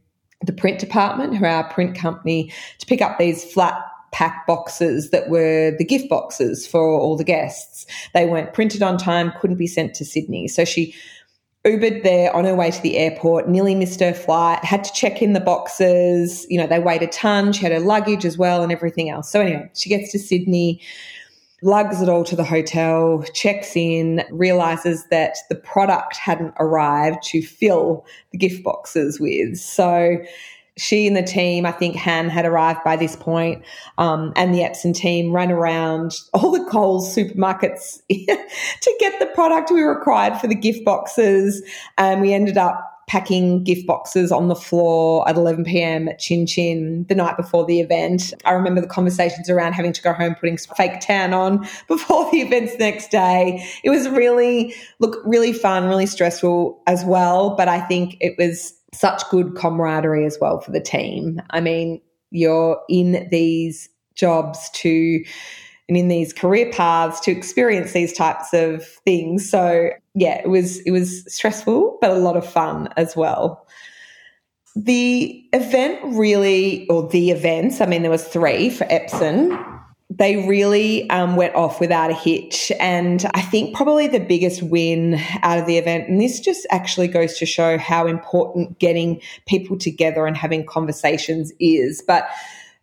the 0.46 0.52
print 0.52 0.78
department, 0.78 1.36
who 1.36 1.44
are 1.44 1.48
our 1.48 1.70
print 1.70 1.96
company, 1.96 2.52
to 2.78 2.86
pick 2.86 3.02
up 3.02 3.18
these 3.18 3.44
flat 3.44 3.74
pack 4.12 4.46
boxes 4.46 5.10
that 5.10 5.28
were 5.28 5.74
the 5.78 5.84
gift 5.84 6.08
boxes 6.08 6.66
for 6.66 6.80
all 6.80 7.16
the 7.16 7.24
guests. 7.24 7.86
They 8.14 8.26
weren't 8.26 8.52
printed 8.52 8.82
on 8.82 8.98
time, 8.98 9.32
couldn't 9.40 9.56
be 9.56 9.66
sent 9.66 9.94
to 9.94 10.04
Sydney. 10.04 10.48
So 10.48 10.64
she 10.64 10.94
Ubered 11.66 12.02
there 12.04 12.34
on 12.34 12.46
her 12.46 12.54
way 12.54 12.70
to 12.70 12.80
the 12.80 12.96
airport, 12.96 13.46
nearly 13.46 13.74
missed 13.74 14.00
her 14.00 14.14
flight, 14.14 14.64
had 14.64 14.82
to 14.82 14.92
check 14.94 15.20
in 15.20 15.34
the 15.34 15.40
boxes. 15.40 16.46
You 16.48 16.58
know, 16.58 16.66
they 16.66 16.78
weighed 16.78 17.02
a 17.02 17.06
ton. 17.06 17.52
She 17.52 17.60
had 17.60 17.72
her 17.72 17.80
luggage 17.80 18.24
as 18.24 18.38
well 18.38 18.62
and 18.62 18.72
everything 18.72 19.10
else. 19.10 19.30
So, 19.30 19.42
anyway, 19.42 19.70
she 19.74 19.90
gets 19.90 20.10
to 20.12 20.18
Sydney, 20.18 20.80
lugs 21.62 22.00
it 22.00 22.08
all 22.08 22.24
to 22.24 22.34
the 22.34 22.44
hotel, 22.44 23.22
checks 23.34 23.76
in, 23.76 24.24
realizes 24.30 25.04
that 25.10 25.36
the 25.50 25.54
product 25.54 26.16
hadn't 26.16 26.54
arrived 26.58 27.22
to 27.24 27.42
fill 27.42 28.06
the 28.32 28.38
gift 28.38 28.64
boxes 28.64 29.20
with. 29.20 29.58
So, 29.58 30.16
she 30.80 31.06
and 31.06 31.14
the 31.14 31.22
team, 31.22 31.66
I 31.66 31.72
think 31.72 31.94
Han 31.96 32.30
had 32.30 32.46
arrived 32.46 32.80
by 32.84 32.96
this 32.96 33.14
point, 33.14 33.62
um, 33.98 34.32
and 34.34 34.54
the 34.54 34.60
Epzen 34.60 34.94
team 34.94 35.30
ran 35.30 35.52
around 35.52 36.16
all 36.32 36.50
the 36.50 36.64
Coles 36.70 37.14
supermarkets 37.14 38.00
to 38.08 38.96
get 38.98 39.18
the 39.20 39.26
product 39.34 39.70
we 39.70 39.82
required 39.82 40.40
for 40.40 40.46
the 40.46 40.54
gift 40.54 40.84
boxes. 40.86 41.62
And 41.98 42.22
we 42.22 42.32
ended 42.32 42.56
up 42.56 42.86
packing 43.10 43.64
gift 43.64 43.86
boxes 43.88 44.30
on 44.30 44.46
the 44.48 44.54
floor 44.54 45.28
at 45.28 45.36
11 45.36 45.64
p.m. 45.64 46.08
at 46.08 46.18
Chin 46.20 46.46
Chin 46.46 47.04
the 47.08 47.14
night 47.14 47.36
before 47.36 47.66
the 47.66 47.80
event. 47.80 48.32
I 48.44 48.52
remember 48.52 48.80
the 48.80 48.86
conversations 48.86 49.50
around 49.50 49.72
having 49.72 49.92
to 49.92 50.00
go 50.00 50.12
home 50.12 50.36
putting 50.36 50.56
fake 50.56 51.00
tan 51.00 51.34
on 51.34 51.66
before 51.88 52.30
the 52.30 52.40
events 52.40 52.78
next 52.78 53.10
day. 53.10 53.66
It 53.82 53.90
was 53.90 54.08
really, 54.08 54.74
look, 55.00 55.20
really 55.24 55.52
fun, 55.52 55.88
really 55.88 56.06
stressful 56.06 56.80
as 56.86 57.04
well. 57.04 57.56
But 57.56 57.68
I 57.68 57.80
think 57.80 58.16
it 58.20 58.36
was 58.38 58.72
such 58.92 59.28
good 59.30 59.54
camaraderie 59.54 60.24
as 60.24 60.38
well 60.40 60.60
for 60.60 60.70
the 60.72 60.80
team. 60.80 61.40
I 61.50 61.60
mean, 61.60 62.00
you're 62.30 62.80
in 62.88 63.28
these 63.30 63.88
jobs 64.14 64.70
to 64.70 65.24
and 65.88 65.96
in 65.96 66.08
these 66.08 66.32
career 66.32 66.70
paths 66.70 67.18
to 67.20 67.32
experience 67.32 67.92
these 67.92 68.12
types 68.12 68.52
of 68.52 68.86
things. 69.04 69.50
So 69.50 69.90
yeah, 70.14 70.40
it 70.40 70.48
was 70.48 70.78
it 70.80 70.92
was 70.92 71.24
stressful, 71.32 71.98
but 72.00 72.10
a 72.10 72.14
lot 72.14 72.36
of 72.36 72.48
fun 72.48 72.88
as 72.96 73.16
well. 73.16 73.66
The 74.76 75.44
event 75.52 75.98
really, 76.16 76.86
or 76.88 77.08
the 77.08 77.30
events, 77.32 77.80
I 77.80 77.86
mean, 77.86 78.02
there 78.02 78.10
was 78.10 78.24
three 78.24 78.70
for 78.70 78.84
Epzen 78.84 79.79
they 80.10 80.48
really 80.48 81.08
um, 81.08 81.36
went 81.36 81.54
off 81.54 81.78
without 81.78 82.10
a 82.10 82.14
hitch. 82.14 82.72
And 82.80 83.24
I 83.32 83.42
think 83.42 83.76
probably 83.76 84.08
the 84.08 84.18
biggest 84.18 84.60
win 84.60 85.20
out 85.42 85.58
of 85.58 85.66
the 85.66 85.78
event, 85.78 86.08
and 86.08 86.20
this 86.20 86.40
just 86.40 86.66
actually 86.70 87.06
goes 87.06 87.38
to 87.38 87.46
show 87.46 87.78
how 87.78 88.08
important 88.08 88.78
getting 88.80 89.22
people 89.46 89.78
together 89.78 90.26
and 90.26 90.36
having 90.36 90.66
conversations 90.66 91.52
is. 91.60 92.02
But 92.04 92.28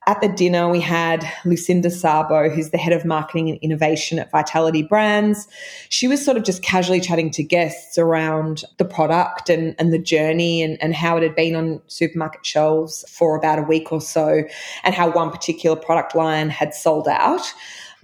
at 0.07 0.21
the 0.21 0.29
dinner, 0.29 0.69
we 0.69 0.79
had 0.79 1.29
Lucinda 1.43 1.91
Sabo, 1.91 2.49
who's 2.49 2.69
the 2.69 2.77
head 2.77 2.93
of 2.93 3.03
marketing 3.03 3.49
and 3.49 3.59
innovation 3.59 4.17
at 4.17 4.31
Vitality 4.31 4.81
Brands. 4.81 5.49
She 5.89 6.07
was 6.07 6.23
sort 6.23 6.37
of 6.37 6.43
just 6.43 6.63
casually 6.63 7.01
chatting 7.01 7.29
to 7.31 7.43
guests 7.43 7.97
around 7.97 8.63
the 8.77 8.85
product 8.85 9.49
and, 9.49 9.75
and 9.77 9.91
the 9.91 9.99
journey 9.99 10.63
and, 10.63 10.81
and 10.81 10.95
how 10.95 11.17
it 11.17 11.23
had 11.23 11.35
been 11.35 11.55
on 11.55 11.81
supermarket 11.87 12.45
shelves 12.45 13.03
for 13.09 13.37
about 13.37 13.59
a 13.59 13.63
week 13.63 13.91
or 13.91 13.99
so, 13.99 14.43
and 14.85 14.95
how 14.95 15.11
one 15.11 15.29
particular 15.29 15.75
product 15.75 16.15
line 16.15 16.49
had 16.49 16.73
sold 16.73 17.07
out 17.07 17.53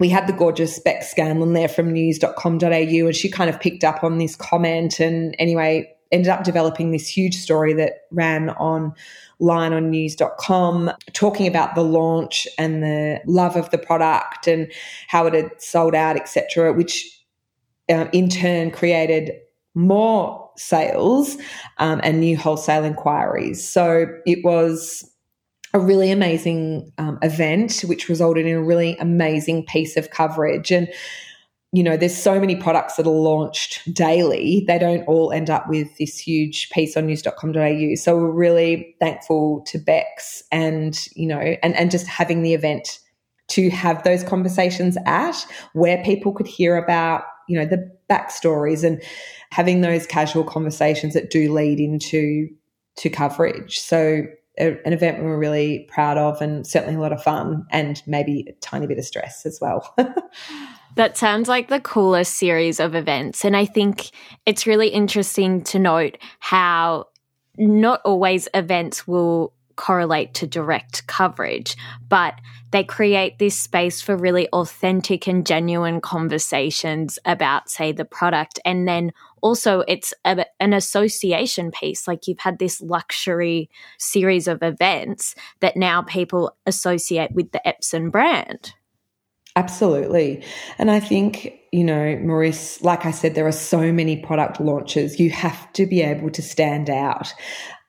we 0.00 0.08
had 0.08 0.26
the 0.26 0.32
gorgeous 0.32 0.80
Beck 0.80 1.04
Scanlon 1.04 1.52
there 1.52 1.68
from 1.68 1.92
news.com.au, 1.92 2.66
and 2.68 3.14
she 3.14 3.30
kind 3.30 3.48
of 3.48 3.60
picked 3.60 3.84
up 3.84 4.02
on 4.02 4.18
this 4.18 4.34
comment 4.34 4.98
and 4.98 5.36
anyway 5.38 5.93
ended 6.12 6.28
up 6.28 6.44
developing 6.44 6.90
this 6.90 7.08
huge 7.08 7.36
story 7.36 7.72
that 7.74 8.02
ran 8.10 8.50
on 8.50 8.92
line 9.40 9.72
on 9.72 9.90
news.com 9.90 10.90
talking 11.12 11.46
about 11.46 11.74
the 11.74 11.82
launch 11.82 12.46
and 12.58 12.82
the 12.82 13.20
love 13.26 13.56
of 13.56 13.70
the 13.70 13.78
product 13.78 14.46
and 14.46 14.70
how 15.08 15.26
it 15.26 15.34
had 15.34 15.50
sold 15.60 15.94
out, 15.94 16.16
etc., 16.16 16.72
which 16.72 17.20
uh, 17.88 18.06
in 18.12 18.28
turn 18.28 18.70
created 18.70 19.32
more 19.74 20.50
sales 20.56 21.36
um, 21.78 22.00
and 22.04 22.20
new 22.20 22.36
wholesale 22.36 22.84
inquiries. 22.84 23.66
So 23.66 24.06
it 24.24 24.44
was 24.44 25.10
a 25.72 25.80
really 25.80 26.12
amazing 26.12 26.92
um, 26.98 27.18
event, 27.22 27.80
which 27.86 28.08
resulted 28.08 28.46
in 28.46 28.54
a 28.54 28.62
really 28.62 28.96
amazing 28.98 29.66
piece 29.66 29.96
of 29.96 30.10
coverage. 30.10 30.70
And 30.70 30.88
you 31.74 31.82
know, 31.82 31.96
there's 31.96 32.16
so 32.16 32.38
many 32.38 32.54
products 32.54 32.94
that 32.94 33.06
are 33.06 33.10
launched 33.10 33.92
daily. 33.92 34.62
They 34.68 34.78
don't 34.78 35.02
all 35.08 35.32
end 35.32 35.50
up 35.50 35.68
with 35.68 35.88
this 35.98 36.16
huge 36.20 36.70
piece 36.70 36.96
on 36.96 37.06
news.com.au. 37.06 37.96
So 37.96 38.16
we're 38.16 38.30
really 38.30 38.94
thankful 39.00 39.62
to 39.66 39.78
Bex 39.78 40.44
and, 40.52 40.96
you 41.16 41.26
know, 41.26 41.56
and, 41.64 41.74
and 41.74 41.90
just 41.90 42.06
having 42.06 42.42
the 42.42 42.54
event 42.54 43.00
to 43.48 43.70
have 43.70 44.04
those 44.04 44.22
conversations 44.22 44.96
at 45.04 45.44
where 45.72 46.00
people 46.04 46.32
could 46.32 46.46
hear 46.46 46.76
about, 46.76 47.24
you 47.48 47.58
know, 47.58 47.66
the 47.66 47.90
backstories 48.08 48.84
and 48.84 49.02
having 49.50 49.80
those 49.80 50.06
casual 50.06 50.44
conversations 50.44 51.12
that 51.14 51.30
do 51.30 51.52
lead 51.52 51.80
into 51.80 52.48
to 52.98 53.10
coverage. 53.10 53.80
So 53.80 54.22
a, 54.58 54.76
an 54.86 54.92
event 54.92 55.18
we 55.18 55.24
we're 55.24 55.38
really 55.38 55.88
proud 55.90 56.16
of 56.16 56.40
and 56.40 56.66
certainly 56.66 56.94
a 56.94 57.00
lot 57.00 57.12
of 57.12 57.22
fun 57.22 57.66
and 57.70 58.02
maybe 58.06 58.44
a 58.48 58.52
tiny 58.60 58.86
bit 58.86 58.98
of 58.98 59.04
stress 59.04 59.44
as 59.46 59.58
well. 59.60 59.94
That 60.96 61.16
sounds 61.16 61.48
like 61.48 61.68
the 61.68 61.80
coolest 61.80 62.34
series 62.34 62.78
of 62.78 62.94
events. 62.94 63.44
And 63.44 63.56
I 63.56 63.64
think 63.64 64.10
it's 64.46 64.66
really 64.66 64.88
interesting 64.88 65.64
to 65.64 65.78
note 65.78 66.18
how 66.38 67.06
not 67.56 68.00
always 68.04 68.48
events 68.54 69.06
will 69.06 69.52
correlate 69.76 70.34
to 70.34 70.46
direct 70.46 71.06
coverage, 71.06 71.76
but 72.08 72.34
they 72.70 72.84
create 72.84 73.38
this 73.38 73.58
space 73.58 74.00
for 74.02 74.16
really 74.16 74.48
authentic 74.48 75.26
and 75.26 75.46
genuine 75.46 76.00
conversations 76.00 77.18
about, 77.24 77.68
say, 77.68 77.92
the 77.92 78.04
product. 78.04 78.58
And 78.64 78.88
then 78.88 79.12
also, 79.42 79.84
it's 79.86 80.12
a, 80.24 80.46
an 80.58 80.72
association 80.72 81.70
piece. 81.70 82.08
Like 82.08 82.26
you've 82.26 82.40
had 82.40 82.58
this 82.58 82.80
luxury 82.80 83.70
series 83.98 84.48
of 84.48 84.62
events 84.62 85.34
that 85.60 85.76
now 85.76 86.02
people 86.02 86.56
associate 86.66 87.32
with 87.32 87.52
the 87.52 87.60
Epzen 87.66 88.10
brand. 88.10 88.72
Absolutely. 89.56 90.42
And 90.78 90.90
I 90.90 90.98
think, 90.98 91.52
you 91.70 91.84
know, 91.84 92.18
Maris, 92.20 92.82
like 92.82 93.06
I 93.06 93.12
said, 93.12 93.36
there 93.36 93.46
are 93.46 93.52
so 93.52 93.92
many 93.92 94.16
product 94.16 94.60
launches. 94.60 95.20
You 95.20 95.30
have 95.30 95.72
to 95.74 95.86
be 95.86 96.02
able 96.02 96.30
to 96.30 96.42
stand 96.42 96.90
out. 96.90 97.32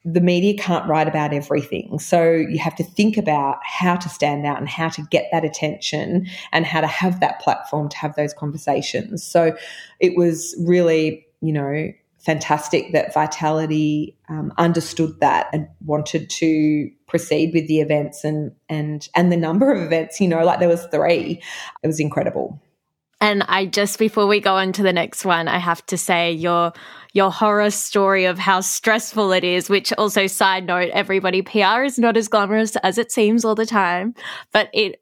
The 0.05 0.21
media 0.21 0.55
can't 0.55 0.87
write 0.87 1.07
about 1.07 1.33
everything. 1.33 1.97
So 1.99 2.31
you 2.31 2.59
have 2.59 2.75
to 2.75 2.83
think 2.83 3.17
about 3.17 3.57
how 3.63 3.95
to 3.95 4.07
stand 4.07 4.45
out 4.45 4.59
and 4.59 4.69
how 4.69 4.89
to 4.89 5.01
get 5.09 5.27
that 5.31 5.43
attention 5.43 6.27
and 6.51 6.65
how 6.65 6.81
to 6.81 6.87
have 6.87 7.19
that 7.21 7.41
platform 7.41 7.89
to 7.89 7.97
have 7.97 8.15
those 8.15 8.33
conversations. 8.33 9.23
So 9.23 9.57
it 9.99 10.15
was 10.15 10.55
really, 10.59 11.25
you 11.41 11.51
know, 11.51 11.91
fantastic 12.19 12.91
that 12.91 13.13
Vitality 13.13 14.17
um, 14.29 14.51
understood 14.57 15.19
that 15.19 15.47
and 15.53 15.67
wanted 15.85 16.29
to 16.29 16.89
proceed 17.07 17.53
with 17.53 17.67
the 17.67 17.79
events 17.81 18.23
and 18.23 18.51
and 18.67 19.07
and 19.15 19.31
the 19.31 19.37
number 19.37 19.71
of 19.71 19.81
events. 19.81 20.19
You 20.19 20.27
know, 20.27 20.43
like 20.43 20.59
there 20.59 20.69
was 20.69 20.85
three. 20.87 21.41
It 21.83 21.87
was 21.87 21.99
incredible. 21.99 22.59
And 23.21 23.43
I 23.43 23.65
just 23.65 23.99
before 23.99 24.27
we 24.27 24.39
go 24.39 24.55
on 24.55 24.73
to 24.73 24.83
the 24.83 24.91
next 24.91 25.23
one, 25.23 25.47
I 25.47 25.57
have 25.57 25.85
to 25.87 25.97
say 25.97 26.31
your 26.31 26.73
your 27.15 27.31
horror 27.31 27.71
story 27.71 28.25
of 28.25 28.37
how 28.37 28.59
stressful 28.59 29.31
it 29.31 29.45
is, 29.45 29.69
which 29.69 29.93
also 29.93 30.27
side 30.27 30.67
note, 30.67 30.91
everybody 30.93 31.41
PR 31.41 31.83
is 31.83 31.97
not 31.97 32.17
as 32.17 32.27
glamorous 32.27 32.75
as 32.77 32.97
it 32.97 33.09
seems 33.09 33.45
all 33.45 33.55
the 33.55 33.65
time, 33.65 34.13
but 34.51 34.69
it 34.73 35.01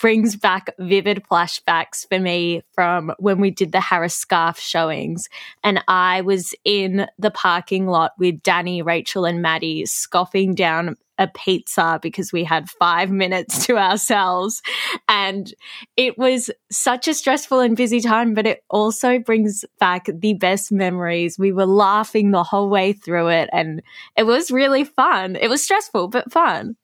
brings 0.00 0.36
back 0.36 0.70
vivid 0.78 1.20
flashbacks 1.28 2.06
for 2.08 2.20
me 2.20 2.62
from 2.70 3.12
when 3.18 3.40
we 3.40 3.50
did 3.50 3.72
the 3.72 3.80
Harris 3.80 4.24
Scarfe 4.24 4.60
showings. 4.60 5.28
And 5.64 5.82
I 5.88 6.20
was 6.20 6.54
in 6.64 7.06
the 7.18 7.32
parking 7.32 7.88
lot 7.88 8.12
with 8.18 8.40
Danny, 8.44 8.80
Rachel, 8.80 9.24
and 9.24 9.42
Maddie 9.42 9.84
scoffing 9.84 10.54
down 10.54 10.96
a 11.18 11.26
pizza 11.26 11.98
because 12.02 12.32
we 12.32 12.44
had 12.44 12.70
five 12.70 13.10
minutes 13.10 13.66
to 13.66 13.76
ourselves. 13.76 14.62
And 15.08 15.52
it 15.96 16.16
was 16.18 16.50
such 16.70 17.08
a 17.08 17.14
stressful 17.14 17.60
and 17.60 17.76
busy 17.76 18.00
time, 18.00 18.34
but 18.34 18.46
it 18.46 18.62
also 18.70 19.18
brings 19.18 19.64
back 19.80 20.08
the 20.12 20.34
best 20.34 20.70
memories. 20.72 21.38
We 21.38 21.52
were 21.52 21.66
laughing 21.66 22.30
the 22.30 22.44
whole 22.44 22.68
way 22.68 22.92
through 22.92 23.28
it, 23.28 23.48
and 23.52 23.82
it 24.16 24.24
was 24.24 24.50
really 24.50 24.84
fun. 24.84 25.36
It 25.36 25.48
was 25.48 25.62
stressful, 25.62 26.08
but 26.08 26.32
fun. 26.32 26.76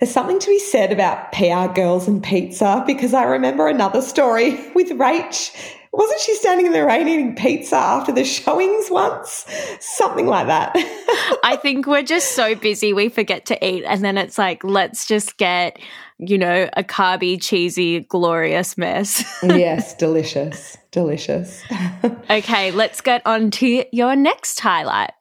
There's 0.00 0.12
something 0.12 0.40
to 0.40 0.48
be 0.48 0.58
said 0.58 0.92
about 0.92 1.30
PR 1.32 1.72
girls 1.72 2.08
and 2.08 2.22
pizza 2.22 2.82
because 2.86 3.14
I 3.14 3.24
remember 3.24 3.68
another 3.68 4.02
story 4.02 4.58
with 4.74 4.90
Rach. 4.90 5.54
Wasn't 5.96 6.20
she 6.22 6.34
standing 6.34 6.66
in 6.66 6.72
the 6.72 6.84
rain 6.84 7.06
eating 7.06 7.36
pizza 7.36 7.76
after 7.76 8.10
the 8.10 8.24
showings 8.24 8.90
once? 8.90 9.46
Something 9.78 10.26
like 10.26 10.48
that. 10.48 10.72
I 11.44 11.56
think 11.62 11.86
we're 11.86 12.02
just 12.02 12.32
so 12.32 12.56
busy 12.56 12.92
we 12.92 13.08
forget 13.08 13.46
to 13.46 13.64
eat. 13.64 13.84
And 13.84 14.04
then 14.04 14.18
it's 14.18 14.36
like, 14.36 14.64
let's 14.64 15.06
just 15.06 15.36
get, 15.36 15.78
you 16.18 16.36
know, 16.36 16.68
a 16.76 16.82
carby, 16.82 17.40
cheesy, 17.40 18.00
glorious 18.00 18.76
mess. 18.76 19.22
yes, 19.44 19.94
delicious. 19.94 20.76
Delicious. 20.90 21.62
okay, 22.28 22.72
let's 22.72 23.00
get 23.00 23.22
on 23.24 23.52
to 23.52 23.84
your 23.92 24.16
next 24.16 24.58
highlight. 24.58 25.12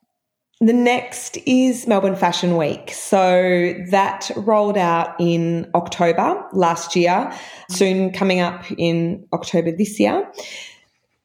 The 0.63 0.71
next 0.71 1.37
is 1.45 1.87
Melbourne 1.87 2.15
Fashion 2.15 2.55
Week. 2.55 2.89
So 2.91 3.73
that 3.89 4.31
rolled 4.37 4.77
out 4.77 5.13
in 5.19 5.69
October 5.75 6.41
last 6.53 6.95
year, 6.95 7.33
soon 7.69 8.13
coming 8.13 8.39
up 8.39 8.63
in 8.77 9.27
October 9.33 9.73
this 9.73 9.99
year. 9.99 10.25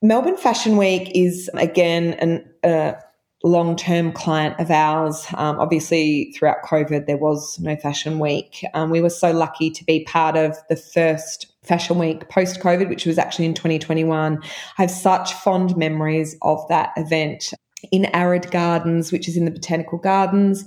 Melbourne 0.02 0.36
Fashion 0.36 0.76
Week 0.76 1.12
is 1.14 1.48
again 1.54 2.14
an, 2.14 2.52
a 2.64 2.96
long 3.44 3.76
term 3.76 4.10
client 4.10 4.58
of 4.58 4.72
ours. 4.72 5.24
Um, 5.34 5.60
obviously, 5.60 6.32
throughout 6.36 6.64
COVID, 6.64 7.06
there 7.06 7.16
was 7.16 7.60
no 7.60 7.76
Fashion 7.76 8.18
Week. 8.18 8.64
Um, 8.74 8.90
we 8.90 9.00
were 9.00 9.08
so 9.08 9.30
lucky 9.30 9.70
to 9.70 9.84
be 9.84 10.02
part 10.02 10.36
of 10.36 10.56
the 10.68 10.74
first 10.74 11.46
Fashion 11.62 11.96
Week 12.00 12.28
post 12.28 12.58
COVID, 12.58 12.88
which 12.88 13.06
was 13.06 13.18
actually 13.18 13.44
in 13.44 13.54
2021. 13.54 14.42
I 14.42 14.82
have 14.82 14.90
such 14.90 15.32
fond 15.32 15.76
memories 15.76 16.36
of 16.42 16.66
that 16.70 16.90
event 16.96 17.52
in 17.92 18.06
Arid 18.06 18.50
Gardens, 18.50 19.12
which 19.12 19.28
is 19.28 19.36
in 19.36 19.44
the 19.44 19.50
Botanical 19.50 19.98
Gardens. 19.98 20.64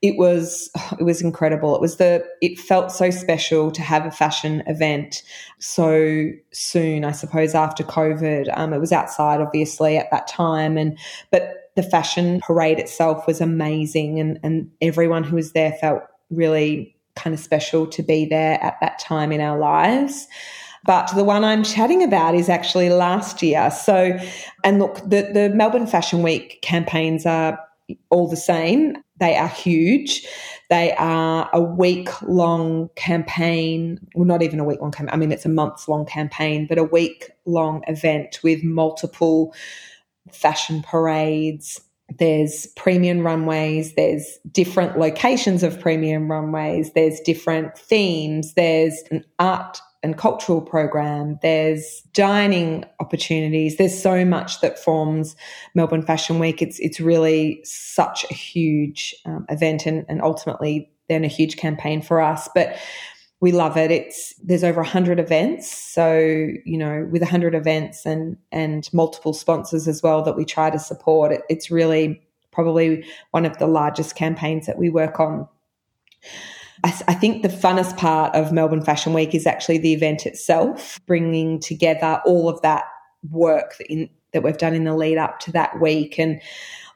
It 0.00 0.16
was 0.16 0.70
it 0.98 1.04
was 1.04 1.22
incredible. 1.22 1.74
It 1.74 1.80
was 1.80 1.96
the 1.96 2.24
it 2.40 2.58
felt 2.58 2.92
so 2.92 3.10
special 3.10 3.70
to 3.72 3.82
have 3.82 4.06
a 4.06 4.10
fashion 4.10 4.62
event 4.66 5.22
so 5.58 6.30
soon. 6.52 7.04
I 7.04 7.12
suppose 7.12 7.54
after 7.54 7.82
COVID, 7.82 8.56
um, 8.56 8.72
it 8.72 8.78
was 8.78 8.92
outside, 8.92 9.40
obviously 9.40 9.96
at 9.96 10.10
that 10.10 10.28
time, 10.28 10.76
and 10.76 10.98
but 11.30 11.70
the 11.74 11.82
fashion 11.82 12.40
parade 12.40 12.78
itself 12.78 13.26
was 13.26 13.40
amazing, 13.40 14.20
and 14.20 14.38
and 14.42 14.70
everyone 14.80 15.24
who 15.24 15.36
was 15.36 15.52
there 15.52 15.72
felt 15.72 16.02
really 16.30 16.96
kind 17.14 17.34
of 17.34 17.40
special 17.40 17.86
to 17.86 18.02
be 18.02 18.24
there 18.24 18.62
at 18.62 18.76
that 18.80 18.98
time 18.98 19.32
in 19.32 19.40
our 19.40 19.58
lives. 19.58 20.26
But 20.84 21.14
the 21.14 21.24
one 21.24 21.44
I'm 21.44 21.62
chatting 21.62 22.02
about 22.02 22.34
is 22.34 22.48
actually 22.48 22.90
last 22.90 23.42
year. 23.42 23.70
So, 23.70 24.18
and 24.64 24.78
look, 24.78 24.96
the, 24.98 25.30
the 25.32 25.50
Melbourne 25.54 25.86
Fashion 25.86 26.22
Week 26.22 26.60
campaigns 26.62 27.24
are 27.24 27.58
all 28.10 28.28
the 28.28 28.36
same. 28.36 28.96
They 29.18 29.36
are 29.36 29.48
huge. 29.48 30.26
They 30.70 30.92
are 30.94 31.48
a 31.52 31.60
week 31.60 32.08
long 32.22 32.88
campaign. 32.96 34.00
Well, 34.14 34.24
not 34.24 34.42
even 34.42 34.58
a 34.58 34.64
week 34.64 34.80
long 34.80 34.90
campaign. 34.90 35.14
I 35.14 35.16
mean, 35.16 35.30
it's 35.30 35.44
a 35.44 35.50
month 35.50 35.86
long 35.86 36.06
campaign, 36.06 36.66
but 36.66 36.78
a 36.78 36.84
week 36.84 37.30
long 37.44 37.84
event 37.86 38.40
with 38.42 38.64
multiple 38.64 39.54
fashion 40.32 40.82
parades. 40.82 41.80
There's 42.18 42.66
premium 42.74 43.20
runways. 43.20 43.94
There's 43.94 44.38
different 44.50 44.98
locations 44.98 45.62
of 45.62 45.78
premium 45.78 46.30
runways. 46.30 46.92
There's 46.92 47.20
different 47.20 47.78
themes. 47.78 48.54
There's 48.54 49.02
an 49.10 49.24
art 49.38 49.80
and 50.02 50.18
cultural 50.18 50.60
program. 50.60 51.38
There's 51.42 52.02
dining 52.12 52.84
opportunities. 53.00 53.76
There's 53.76 54.00
so 54.00 54.24
much 54.24 54.60
that 54.60 54.78
forms 54.78 55.36
Melbourne 55.74 56.02
Fashion 56.02 56.38
Week. 56.38 56.60
It's 56.60 56.78
it's 56.80 57.00
really 57.00 57.60
such 57.64 58.24
a 58.30 58.34
huge 58.34 59.14
um, 59.26 59.46
event 59.48 59.86
and, 59.86 60.04
and 60.08 60.20
ultimately 60.22 60.90
then 61.08 61.24
a 61.24 61.28
huge 61.28 61.56
campaign 61.56 62.02
for 62.02 62.20
us. 62.20 62.48
But 62.54 62.76
we 63.40 63.52
love 63.52 63.76
it. 63.76 63.90
It's 63.90 64.34
there's 64.42 64.64
over 64.64 64.82
hundred 64.82 65.18
events, 65.18 65.70
so 65.70 66.16
you 66.64 66.78
know 66.78 67.08
with 67.10 67.22
hundred 67.22 67.54
events 67.54 68.06
and 68.06 68.36
and 68.50 68.88
multiple 68.92 69.32
sponsors 69.32 69.88
as 69.88 70.02
well 70.02 70.22
that 70.22 70.36
we 70.36 70.44
try 70.44 70.70
to 70.70 70.78
support. 70.78 71.32
It, 71.32 71.42
it's 71.48 71.70
really 71.70 72.22
probably 72.52 73.04
one 73.30 73.44
of 73.44 73.58
the 73.58 73.66
largest 73.66 74.14
campaigns 74.14 74.66
that 74.66 74.78
we 74.78 74.90
work 74.90 75.18
on. 75.18 75.48
I, 76.84 77.00
I 77.08 77.14
think 77.14 77.42
the 77.42 77.48
funnest 77.48 77.96
part 77.96 78.34
of 78.34 78.52
Melbourne 78.52 78.84
Fashion 78.84 79.12
Week 79.12 79.34
is 79.34 79.46
actually 79.46 79.78
the 79.78 79.92
event 79.92 80.26
itself, 80.26 81.00
bringing 81.06 81.60
together 81.60 82.20
all 82.24 82.48
of 82.48 82.60
that 82.62 82.84
work 83.30 83.76
that, 83.78 83.86
in, 83.92 84.10
that 84.32 84.42
we've 84.42 84.58
done 84.58 84.74
in 84.74 84.84
the 84.84 84.96
lead 84.96 85.18
up 85.18 85.38
to 85.40 85.52
that 85.52 85.80
week. 85.80 86.18
And 86.18 86.40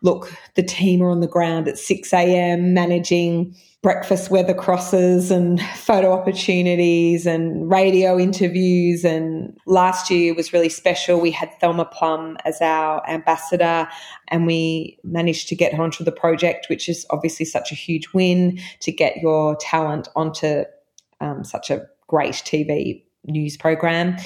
look, 0.02 0.32
the 0.54 0.62
team 0.62 1.02
are 1.02 1.10
on 1.10 1.20
the 1.20 1.26
ground 1.26 1.68
at 1.68 1.78
6 1.78 2.12
a.m. 2.12 2.74
managing 2.74 3.54
breakfast 3.82 4.30
weather 4.30 4.52
crosses 4.52 5.30
and 5.30 5.60
photo 5.76 6.12
opportunities 6.12 7.24
and 7.24 7.70
radio 7.70 8.18
interviews. 8.18 9.04
And 9.04 9.56
last 9.66 10.10
year 10.10 10.34
was 10.34 10.52
really 10.52 10.68
special. 10.68 11.20
We 11.20 11.30
had 11.30 11.52
Thelma 11.60 11.84
Plum 11.84 12.36
as 12.44 12.60
our 12.60 13.08
ambassador 13.08 13.86
and 14.28 14.44
we 14.44 14.98
managed 15.04 15.48
to 15.50 15.54
get 15.54 15.72
her 15.72 15.82
onto 15.84 16.02
the 16.02 16.10
project, 16.10 16.66
which 16.68 16.88
is 16.88 17.06
obviously 17.10 17.46
such 17.46 17.70
a 17.70 17.76
huge 17.76 18.12
win 18.12 18.58
to 18.80 18.90
get 18.90 19.18
your 19.18 19.54
talent 19.56 20.08
onto 20.16 20.64
um, 21.20 21.44
such 21.44 21.70
a 21.70 21.86
great 22.08 22.34
TV 22.34 23.04
news 23.24 23.56
program. 23.56 24.16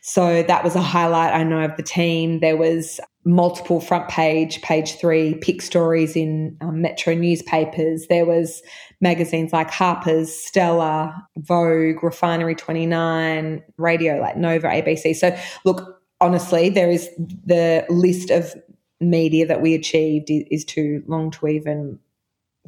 So 0.00 0.42
that 0.42 0.64
was 0.64 0.74
a 0.76 0.82
highlight 0.82 1.34
I 1.34 1.42
know 1.42 1.60
of 1.60 1.76
the 1.76 1.82
team. 1.82 2.40
There 2.40 2.56
was 2.56 3.00
multiple 3.24 3.80
front 3.80 4.08
page, 4.08 4.62
page 4.62 4.94
three 4.94 5.34
pick 5.34 5.60
stories 5.60 6.16
in 6.16 6.56
um, 6.60 6.80
metro 6.80 7.14
newspapers. 7.14 8.06
There 8.08 8.24
was 8.24 8.62
magazines 9.00 9.52
like 9.52 9.70
Harper's, 9.70 10.34
Stella, 10.34 11.14
Vogue, 11.36 12.02
Refinery 12.02 12.54
29, 12.54 13.62
radio 13.76 14.20
like 14.20 14.36
Nova, 14.36 14.68
ABC. 14.68 15.14
So 15.14 15.36
look, 15.64 16.00
honestly, 16.20 16.70
there 16.70 16.90
is 16.90 17.10
the 17.44 17.84
list 17.88 18.30
of 18.30 18.54
media 19.00 19.46
that 19.46 19.62
we 19.62 19.74
achieved 19.74 20.28
is 20.30 20.64
too 20.64 21.02
long 21.06 21.30
to 21.32 21.48
even 21.48 21.98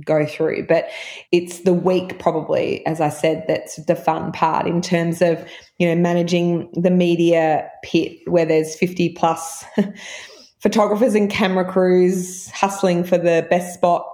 go 0.05 0.25
through. 0.25 0.67
But 0.67 0.89
it's 1.31 1.61
the 1.61 1.75
week, 1.75 2.19
probably, 2.19 2.85
as 2.87 3.01
I 3.01 3.11
said, 3.11 3.45
that's 3.47 3.77
the 3.85 3.97
fun 3.97 4.33
part 4.33 4.67
in 4.67 4.81
terms 4.81 5.21
of, 5.21 5.47
you 5.79 5.87
know, 5.87 6.01
managing 6.01 6.71
the 6.73 6.91
media 6.91 7.69
pit 7.85 8.19
where 8.27 8.47
there's 8.47 8.75
50 8.77 9.11
plus 9.11 9.65
photographers 10.63 11.15
and 11.15 11.29
camera 11.29 11.65
crews 11.65 12.49
hustling 12.51 13.05
for 13.05 13.19
the 13.19 13.47
best 13.51 13.75
spot 13.75 14.07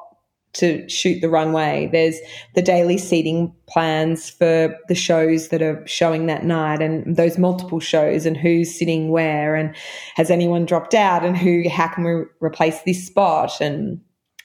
to 0.55 0.89
shoot 0.89 1.21
the 1.21 1.29
runway. 1.29 1.89
There's 1.93 2.19
the 2.55 2.63
daily 2.63 2.97
seating 2.97 3.55
plans 3.69 4.31
for 4.31 4.75
the 4.89 4.95
shows 4.95 5.49
that 5.49 5.61
are 5.61 5.87
showing 5.87 6.27
that 6.27 6.45
night 6.45 6.81
and 6.81 7.17
those 7.17 7.37
multiple 7.37 7.81
shows 7.81 8.25
and 8.25 8.37
who's 8.37 8.77
sitting 8.77 9.11
where 9.11 9.55
and 9.55 9.77
has 10.15 10.31
anyone 10.31 10.65
dropped 10.65 10.95
out 10.95 11.23
and 11.23 11.37
who, 11.37 11.69
how 11.69 11.89
can 11.89 12.03
we 12.03 12.25
replace 12.41 12.81
this 12.83 13.07
spot? 13.07 13.61
And 13.61 14.01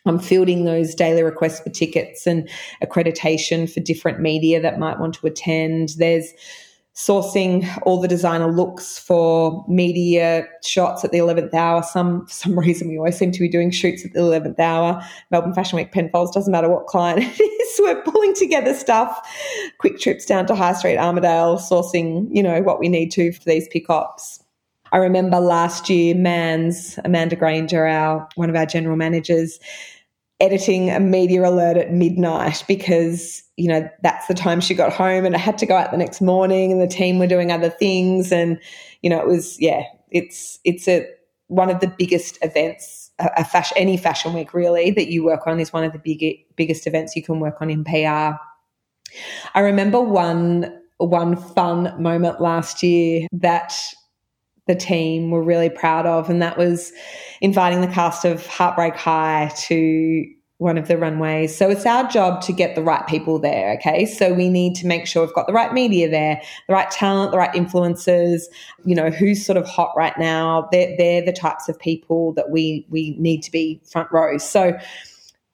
I'm 0.06 0.20
fielding 0.20 0.66
those 0.66 0.94
daily 0.94 1.24
requests 1.24 1.62
for 1.62 1.70
tickets 1.70 2.28
and 2.28 2.50
accreditation 2.84 3.72
for 3.72 3.80
different 3.80 4.20
media 4.20 4.62
that 4.62 4.78
might 4.78 5.00
want 5.00 5.16
to 5.16 5.28
attend. 5.28 5.96
There's 5.98 6.34
sourcing 6.95 7.67
all 7.84 7.99
the 7.99 8.08
designer 8.08 8.51
looks 8.51 8.99
for 8.99 9.65
media 9.67 10.45
shots 10.63 11.03
at 11.03 11.12
the 11.12 11.17
11th 11.17 11.53
hour. 11.53 11.82
Some, 11.82 12.25
for 12.25 12.34
some 12.34 12.60
reason, 12.60 12.89
we 12.89 12.97
always 12.97 13.17
seem 13.17 13.32
to 13.32 13.39
be 13.39 13.49
doing 13.49 13.71
shoots 13.71 14.06
at 14.06 14.13
the 14.13 14.19
11th 14.19 14.60
hour. 14.60 15.03
Melbourne 15.32 15.53
Fashion 15.53 15.77
Week, 15.77 15.91
Penfolds, 15.91 16.32
doesn't 16.32 16.51
matter 16.51 16.69
what 16.69 16.86
client 16.88 17.19
it 17.39 17.43
is. 17.43 17.79
We're 17.79 18.01
pulling 18.03 18.36
together 18.36 18.73
stuff, 18.73 19.27
quick 19.79 19.99
trips 19.99 20.25
down 20.25 20.45
to 20.47 20.56
High 20.56 20.73
Street, 20.73 20.97
Armadale, 20.97 21.58
sourcing, 21.58 22.27
you 22.32 22.43
know, 22.43 22.62
what 22.62 22.79
we 22.79 22.89
need 22.89 23.12
to 23.13 23.32
for 23.32 23.43
these 23.45 23.67
pickups. 23.69 24.39
I 24.91 24.97
remember 24.97 25.39
last 25.39 25.89
year, 25.89 26.13
Mans, 26.13 26.99
Amanda 27.03 27.36
Granger, 27.36 27.88
our, 27.88 28.29
one 28.36 28.51
of 28.51 28.56
our 28.56 28.67
general 28.67 28.95
managers, 28.95 29.60
editing 30.39 30.89
a 30.89 31.00
media 31.00 31.48
alert 31.48 31.78
at 31.78 31.91
midnight 31.91 32.63
because 32.67 33.43
you 33.56 33.67
know 33.67 33.89
that's 34.02 34.28
the 34.28 34.34
time 34.34 34.60
she 34.60 34.74
got 34.74 34.91
home 34.91 35.26
and 35.26 35.36
I 35.36 35.39
had 35.39 35.58
to 35.60 35.65
go 35.65 35.76
out 35.76 35.91
the 35.91 35.98
next 35.98 36.22
morning 36.22 36.72
and 36.72 36.82
the 36.82 36.88
team 36.88 37.19
were 37.19 37.28
doing 37.28 37.52
other 37.52 37.69
things. 37.69 38.32
And 38.32 38.60
you 39.02 39.10
know 39.10 39.19
it 39.19 39.28
was 39.28 39.60
yeah 39.60 39.84
it's 40.12 40.60
it's 40.63 40.88
a 40.88 41.08
one 41.48 41.69
of 41.69 41.80
the 41.80 41.88
biggest 41.88 42.38
events 42.41 43.12
a, 43.19 43.30
a 43.38 43.46
fashion 43.46 43.78
any 43.78 43.98
fashion 43.98 44.34
week 44.34 44.54
really 44.54 44.91
that 44.91 45.12
you 45.12 45.24
work 45.24 45.46
on 45.46 45.60
is 45.60 45.72
one 45.72 45.84
of 45.84 45.93
the 45.93 46.00
big, 46.00 46.46
biggest 46.56 46.88
events 46.88 47.15
you 47.15 47.24
can 47.24 47.39
work 47.39 47.62
on 47.62 47.69
in 47.69 47.84
PR 47.84 48.38
I 49.54 49.60
remember 49.60 50.00
one 50.02 50.80
one 50.98 51.36
fun 51.36 52.02
moment 52.02 52.39
last 52.41 52.82
year 52.84 53.28
that 53.34 53.76
the 54.67 54.76
team 54.76 55.32
were 55.32 55.43
really 55.43 55.69
proud 55.69 56.06
of, 56.06 56.30
and 56.30 56.41
that 56.41 56.58
was 56.58 56.91
inviting 57.41 57.82
the 57.82 57.88
cast 57.88 58.26
of 58.26 58.45
Heartbreak 58.47 58.95
High 58.95 59.52
to 59.67 60.26
one 60.63 60.78
of 60.78 60.88
the 60.88 60.97
runways. 60.97 61.56
So 61.56 61.69
it's 61.69 61.86
our 61.86 62.08
job 62.08 62.41
to 62.43 62.54
get 62.54 62.76
the 62.76 62.82
right 62.82 63.06
people 63.06 63.38
there. 63.38 63.73
Okay. 63.73 64.06
So 64.06 64.34
we 64.34 64.47
need 64.47 64.76
to 64.76 64.88
make 64.88 65.06
sure 65.06 65.26
we've 65.26 65.34
got 65.34 65.45
the 65.45 65.52
right 65.52 65.73
media 65.73 66.10
there, 66.10 66.41
the 66.67 66.73
right 66.73 66.89
talent, 66.89 67.32
the 67.32 67.38
right 67.38 67.54
influencers, 67.54 68.43
you 68.86 68.95
know, 68.95 69.10
who's 69.10 69.45
sort 69.45 69.58
of 69.58 69.67
hot 69.67 69.91
right 69.97 70.17
now. 70.17 70.69
They're, 70.71 70.95
they're 70.97 71.26
the 71.26 71.34
types 71.34 71.67
of 71.67 71.78
people 71.78 72.34
that 72.36 72.49
we, 72.49 72.86
we 72.89 73.17
need 73.19 73.41
to 73.41 73.52
be 73.52 73.82
front 73.91 74.10
row. 74.12 74.38
So 74.38 74.78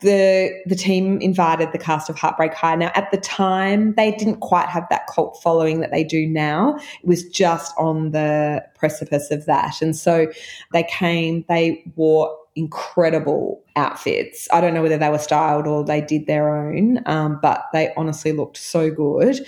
the 0.02 0.52
the 0.66 0.76
team 0.76 1.20
invited 1.22 1.72
the 1.72 1.78
cast 1.78 2.10
of 2.10 2.18
Heartbreak 2.18 2.54
High. 2.54 2.76
Now, 2.76 2.92
at 2.96 3.12
the 3.12 3.18
time, 3.18 3.94
they 3.96 4.12
didn't 4.12 4.40
quite 4.40 4.68
have 4.68 4.88
that 4.90 5.08
cult 5.08 5.42
following 5.42 5.82
that 5.82 5.92
they 5.92 6.04
do 6.04 6.26
now. 6.26 6.78
It 7.02 7.08
was 7.08 7.24
just 7.26 7.74
on 7.78 8.12
the 8.12 8.64
precipice 8.76 9.30
of 9.32 9.46
that, 9.46 9.82
and 9.82 9.96
so 9.96 10.32
they 10.74 10.84
came. 10.84 11.44
They 11.50 11.84
wore 11.96 12.36
incredible 12.56 13.64
outfits. 13.76 14.48
I 14.52 14.62
don't 14.62 14.74
know 14.74 14.82
whether 14.82 14.98
they 14.98 15.10
were 15.10 15.18
styled 15.18 15.68
or 15.68 15.84
they 15.84 16.02
did 16.02 16.28
their 16.28 16.56
own, 16.56 17.02
um, 17.06 17.40
but 17.42 17.66
they 17.74 17.94
honestly 17.96 18.32
looked 18.32 18.58
so 18.58 18.92
good. 18.92 19.46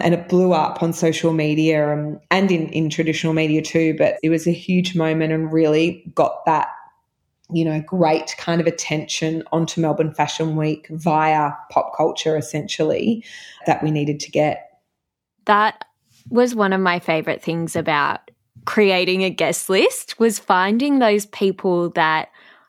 And 0.00 0.14
it 0.14 0.28
blew 0.28 0.52
up 0.52 0.80
on 0.80 0.92
social 0.92 1.32
media 1.32 1.92
um, 1.92 2.20
and 2.30 2.52
in, 2.52 2.68
in 2.68 2.88
traditional 2.88 3.32
media 3.32 3.62
too. 3.62 3.96
But 3.98 4.16
it 4.22 4.30
was 4.30 4.46
a 4.46 4.52
huge 4.52 4.94
moment 4.94 5.32
and 5.32 5.52
really 5.52 6.04
got 6.14 6.44
that 6.46 6.68
you 7.52 7.64
know, 7.64 7.80
great 7.80 8.34
kind 8.38 8.60
of 8.60 8.66
attention 8.66 9.42
onto 9.52 9.80
Melbourne 9.80 10.12
Fashion 10.12 10.56
Week 10.56 10.86
via 10.90 11.52
pop 11.70 11.96
culture, 11.96 12.36
essentially, 12.36 13.24
that 13.66 13.82
we 13.82 13.90
needed 13.90 14.20
to 14.20 14.30
get. 14.30 14.80
That 15.46 15.84
was 16.28 16.54
one 16.54 16.72
of 16.72 16.80
my 16.80 16.98
favorite 16.98 17.42
things 17.42 17.74
about 17.74 18.30
creating 18.66 19.24
a 19.24 19.30
guest 19.30 19.70
list 19.70 20.18
was 20.18 20.38
finding 20.38 20.98
those 20.98 21.24
people 21.26 21.90
that 21.90 22.28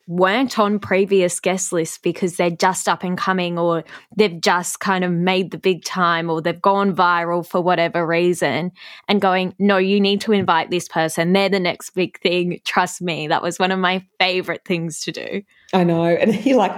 weren't 0.09 0.57
on 0.57 0.79
previous 0.79 1.39
guest 1.39 1.71
lists 1.71 1.99
because 1.99 2.35
they're 2.35 2.49
just 2.49 2.89
up 2.89 3.03
and 3.03 3.15
coming 3.15 3.59
or 3.59 3.83
they've 4.17 4.41
just 4.41 4.79
kind 4.79 5.03
of 5.03 5.11
made 5.11 5.51
the 5.51 5.57
big 5.59 5.85
time 5.85 6.31
or 6.31 6.41
they've 6.41 6.63
gone 6.63 6.95
viral 6.95 7.45
for 7.45 7.61
whatever 7.61 8.05
reason 8.07 8.71
and 9.07 9.21
going, 9.21 9.53
no, 9.59 9.77
you 9.77 10.01
need 10.01 10.19
to 10.19 10.31
invite 10.31 10.71
this 10.71 10.87
person. 10.87 11.31
They're 11.33 11.47
the 11.47 11.59
next 11.59 11.91
big 11.91 12.19
thing. 12.21 12.59
Trust 12.65 13.03
me. 13.03 13.27
That 13.27 13.43
was 13.43 13.59
one 13.59 13.71
of 13.71 13.77
my 13.77 14.03
favorite 14.19 14.65
things 14.65 15.01
to 15.01 15.11
do. 15.11 15.43
I 15.73 15.83
know. 15.83 15.99
And 16.19 16.43
you're 16.45 16.57
like 16.57 16.73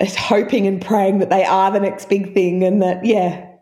hoping 0.16 0.66
and 0.68 0.80
praying 0.80 1.18
that 1.18 1.30
they 1.30 1.44
are 1.44 1.72
the 1.72 1.80
next 1.80 2.08
big 2.08 2.32
thing 2.32 2.62
and 2.62 2.80
that, 2.80 3.04
yeah, 3.04 3.53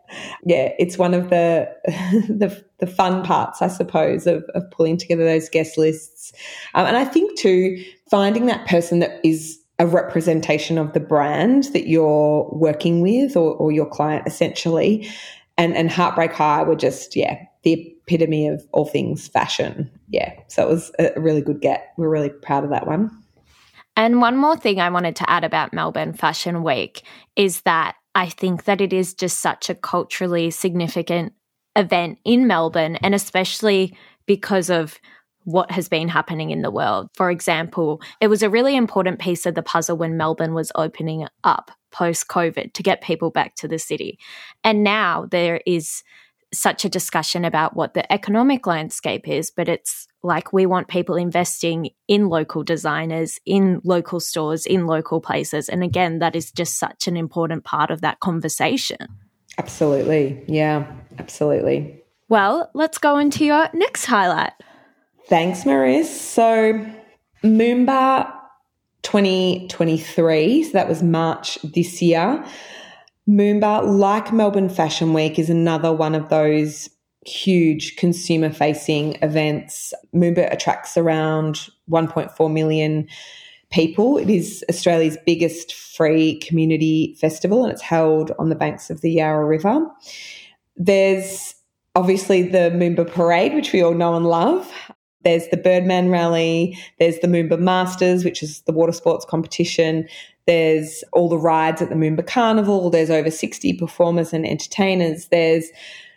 yeah, 0.45 0.73
it's 0.79 0.97
one 0.97 1.13
of 1.13 1.29
the, 1.29 1.69
the 2.29 2.63
the 2.79 2.87
fun 2.87 3.23
parts, 3.23 3.61
I 3.61 3.69
suppose, 3.69 4.27
of, 4.27 4.43
of 4.55 4.69
pulling 4.71 4.97
together 4.97 5.23
those 5.23 5.47
guest 5.47 5.77
lists. 5.77 6.33
Um, 6.73 6.85
and 6.85 6.97
I 6.97 7.05
think 7.05 7.37
too, 7.37 7.81
finding 8.09 8.45
that 8.47 8.67
person 8.67 8.99
that 8.99 9.21
is 9.23 9.59
a 9.79 9.87
representation 9.87 10.77
of 10.77 10.93
the 10.93 10.99
brand 10.99 11.65
that 11.73 11.87
you're 11.87 12.49
working 12.51 13.01
with 13.01 13.37
or, 13.37 13.55
or 13.55 13.71
your 13.71 13.85
client 13.85 14.27
essentially. 14.27 15.09
And 15.57 15.75
and 15.75 15.89
Heartbreak 15.89 16.33
High 16.33 16.63
were 16.63 16.75
just, 16.75 17.15
yeah, 17.15 17.45
the 17.63 17.95
epitome 18.07 18.47
of 18.47 18.65
all 18.71 18.85
things 18.85 19.27
fashion. 19.27 19.89
Yeah. 20.09 20.33
So 20.47 20.63
it 20.63 20.69
was 20.69 20.91
a 20.99 21.19
really 21.19 21.41
good 21.41 21.61
get. 21.61 21.93
We're 21.97 22.09
really 22.09 22.29
proud 22.29 22.63
of 22.63 22.69
that 22.71 22.87
one. 22.87 23.11
And 23.95 24.19
one 24.19 24.37
more 24.37 24.57
thing 24.57 24.79
I 24.79 24.89
wanted 24.89 25.15
to 25.17 25.29
add 25.29 25.43
about 25.43 25.73
Melbourne 25.73 26.13
Fashion 26.13 26.63
Week 26.63 27.03
is 27.35 27.61
that 27.61 27.95
I 28.15 28.29
think 28.29 28.65
that 28.65 28.81
it 28.81 28.93
is 28.93 29.13
just 29.13 29.39
such 29.39 29.69
a 29.69 29.75
culturally 29.75 30.51
significant 30.51 31.33
event 31.75 32.19
in 32.23 32.47
Melbourne, 32.47 32.97
and 32.97 33.15
especially 33.15 33.97
because 34.25 34.69
of 34.69 34.99
what 35.45 35.71
has 35.71 35.89
been 35.89 36.07
happening 36.07 36.51
in 36.51 36.61
the 36.61 36.71
world. 36.71 37.09
For 37.15 37.29
example, 37.29 38.01
it 38.21 38.27
was 38.27 38.43
a 38.43 38.49
really 38.49 38.75
important 38.75 39.19
piece 39.19 39.45
of 39.45 39.55
the 39.55 39.63
puzzle 39.63 39.97
when 39.97 40.15
Melbourne 40.15 40.53
was 40.53 40.71
opening 40.75 41.27
up 41.43 41.71
post 41.91 42.27
COVID 42.27 42.73
to 42.73 42.83
get 42.83 43.01
people 43.01 43.29
back 43.29 43.55
to 43.55 43.67
the 43.67 43.79
city. 43.79 44.17
And 44.63 44.83
now 44.83 45.27
there 45.29 45.61
is 45.65 46.03
such 46.53 46.85
a 46.85 46.89
discussion 46.89 47.43
about 47.45 47.75
what 47.75 47.93
the 47.93 48.11
economic 48.11 48.67
landscape 48.67 49.27
is, 49.27 49.51
but 49.51 49.67
it's 49.67 50.07
like 50.21 50.53
we 50.53 50.65
want 50.65 50.87
people 50.87 51.15
investing 51.15 51.89
in 52.07 52.29
local 52.29 52.63
designers, 52.63 53.39
in 53.45 53.81
local 53.83 54.19
stores, 54.19 54.65
in 54.65 54.85
local 54.85 55.19
places. 55.19 55.67
And 55.69 55.83
again, 55.83 56.19
that 56.19 56.35
is 56.35 56.51
just 56.51 56.77
such 56.77 57.07
an 57.07 57.17
important 57.17 57.63
part 57.63 57.91
of 57.91 58.01
that 58.01 58.19
conversation. 58.19 59.07
Absolutely. 59.57 60.43
Yeah, 60.47 60.91
absolutely. 61.19 62.01
Well, 62.29 62.69
let's 62.73 62.97
go 62.97 63.17
into 63.17 63.45
your 63.45 63.69
next 63.73 64.05
highlight. 64.05 64.53
Thanks, 65.27 65.65
Maris. 65.65 66.19
So, 66.19 66.85
Moomba 67.43 68.31
2023, 69.03 70.63
so 70.63 70.71
that 70.71 70.87
was 70.87 71.03
March 71.03 71.59
this 71.61 72.01
year. 72.01 72.43
Moomba, 73.27 73.85
like 73.85 74.33
Melbourne 74.33 74.69
Fashion 74.69 75.13
Week, 75.13 75.39
is 75.39 75.49
another 75.49 75.93
one 75.93 76.13
of 76.13 76.29
those 76.29 76.89
huge 77.25 77.95
consumer 77.95 78.51
facing 78.51 79.17
events. 79.21 79.93
Moomba 80.13 80.51
attracts 80.51 80.97
around 80.97 81.67
1.4 81.89 82.51
million 82.51 83.07
people. 83.71 84.17
It 84.17 84.29
is 84.29 84.63
Australia's 84.69 85.17
biggest 85.25 85.73
free 85.73 86.39
community 86.39 87.17
festival 87.19 87.63
and 87.63 87.71
it's 87.71 87.81
held 87.81 88.31
on 88.37 88.49
the 88.49 88.55
banks 88.55 88.89
of 88.89 89.01
the 89.01 89.11
Yarra 89.11 89.45
River. 89.45 89.87
There's 90.75 91.55
obviously 91.95 92.43
the 92.43 92.71
Moomba 92.71 93.09
Parade, 93.09 93.53
which 93.53 93.71
we 93.71 93.81
all 93.81 93.93
know 93.93 94.15
and 94.15 94.27
love. 94.27 94.71
There's 95.23 95.47
the 95.47 95.57
Birdman 95.57 96.09
Rally. 96.09 96.77
There's 96.99 97.19
the 97.19 97.27
Moomba 97.27 97.57
Masters, 97.57 98.25
which 98.25 98.43
is 98.43 98.61
the 98.61 98.73
water 98.73 98.91
sports 98.91 99.25
competition. 99.25 100.07
There's 100.45 101.03
all 101.13 101.29
the 101.29 101.37
rides 101.37 101.81
at 101.81 101.89
the 101.89 101.95
Moomba 101.95 102.25
Carnival. 102.25 102.89
There's 102.89 103.09
over 103.09 103.31
60 103.31 103.73
performers 103.73 104.33
and 104.33 104.45
entertainers. 104.45 105.27
There's 105.27 105.69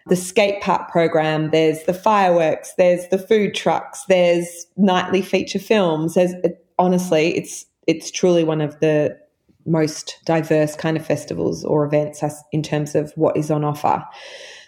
the 0.09 0.17
skate 0.17 0.63
park 0.63 0.91
program. 0.91 1.51
There's 1.51 1.83
the 1.85 1.95
fireworks. 1.95 2.75
There's 2.77 3.09
the 3.09 3.19
food 3.19 3.55
trucks. 3.55 4.05
There's 4.09 4.67
nightly 4.77 5.23
feature 5.23 5.59
films. 5.59 6.15
There's 6.15 6.35
honestly, 6.79 7.37
it's 7.37 7.67
it's 7.87 8.11
truly 8.11 8.45
one 8.45 8.61
of 8.61 8.79
the 8.81 9.17
most 9.65 10.21
diverse 10.25 10.77
kind 10.77 10.97
of 10.97 11.07
festivals 11.07 11.65
or 11.65 11.85
events 11.85 12.23
in 12.53 12.63
terms 12.63 12.95
of 12.95 13.13
what 13.17 13.37
is 13.37 13.51
on 13.51 13.65
offer. 13.65 14.05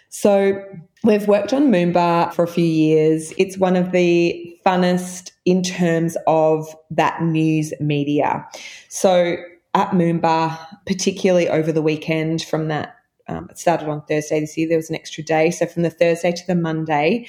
So 0.09 0.63
we've 1.03 1.27
worked 1.27 1.53
on 1.53 1.71
Moomba 1.71 2.33
for 2.33 2.43
a 2.43 2.47
few 2.47 2.65
years. 2.65 3.33
It's 3.37 3.57
one 3.57 3.75
of 3.75 3.91
the 3.91 4.57
funnest 4.65 5.31
in 5.45 5.63
terms 5.63 6.17
of 6.27 6.67
that 6.91 7.21
news 7.23 7.73
media. 7.79 8.45
So 8.89 9.37
at 9.75 9.91
Moomba, 9.91 10.57
particularly 10.85 11.47
over 11.47 11.71
the 11.71 11.81
weekend 11.81 12.43
from 12.43 12.67
that 12.67 12.95
um, 13.29 13.47
it 13.49 13.59
started 13.59 13.87
on 13.87 14.01
Thursday 14.05 14.39
this 14.39 14.57
year. 14.57 14.67
There 14.67 14.77
was 14.77 14.89
an 14.89 14.95
extra 14.95 15.23
day. 15.23 15.51
So 15.51 15.67
from 15.67 15.83
the 15.83 15.91
Thursday 15.91 16.31
to 16.31 16.47
the 16.47 16.55
Monday, 16.55 17.27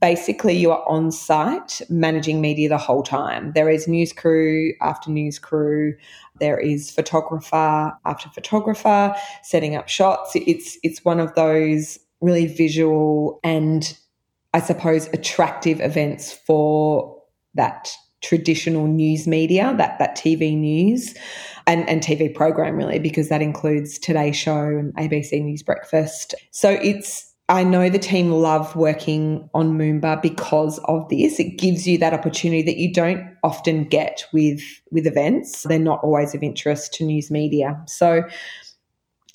basically 0.00 0.54
you 0.54 0.70
are 0.70 0.86
on 0.88 1.10
site 1.10 1.80
managing 1.88 2.40
media 2.40 2.68
the 2.68 2.78
whole 2.78 3.02
time. 3.02 3.52
There 3.54 3.70
is 3.70 3.88
news 3.88 4.12
crew 4.12 4.74
after 4.80 5.10
news 5.10 5.38
crew. 5.38 5.96
There 6.40 6.58
is 6.58 6.90
photographer 6.90 7.92
after 8.04 8.28
photographer 8.30 9.14
setting 9.42 9.76
up 9.76 9.88
shots. 9.88 10.32
It's 10.34 10.78
it's 10.82 11.04
one 11.04 11.20
of 11.20 11.34
those 11.34 11.98
really 12.20 12.46
visual 12.46 13.40
and 13.42 13.96
I 14.54 14.60
suppose 14.60 15.08
attractive 15.08 15.80
events 15.80 16.32
for 16.32 17.16
that 17.54 17.90
traditional 18.20 18.86
news 18.86 19.26
media, 19.26 19.74
that 19.78 19.98
that 19.98 20.16
TV 20.16 20.56
news 20.56 21.14
and, 21.66 21.88
and 21.88 22.02
TV 22.02 22.34
program 22.34 22.76
really, 22.76 22.98
because 22.98 23.28
that 23.28 23.42
includes 23.42 23.98
Today 23.98 24.32
Show 24.32 24.64
and 24.66 24.94
ABC 24.96 25.42
News 25.42 25.62
Breakfast. 25.62 26.34
So 26.50 26.70
it's 26.70 27.27
I 27.50 27.64
know 27.64 27.88
the 27.88 27.98
team 27.98 28.30
love 28.30 28.76
working 28.76 29.48
on 29.54 29.78
Moomba 29.78 30.20
because 30.20 30.78
of 30.84 31.08
this. 31.08 31.40
It 31.40 31.56
gives 31.56 31.88
you 31.88 31.96
that 31.96 32.12
opportunity 32.12 32.62
that 32.62 32.76
you 32.76 32.92
don't 32.92 33.26
often 33.42 33.84
get 33.84 34.24
with 34.34 34.60
with 34.90 35.06
events. 35.06 35.62
They're 35.62 35.78
not 35.78 36.00
always 36.02 36.34
of 36.34 36.42
interest 36.42 36.92
to 36.94 37.04
news 37.04 37.30
media. 37.30 37.80
So 37.86 38.22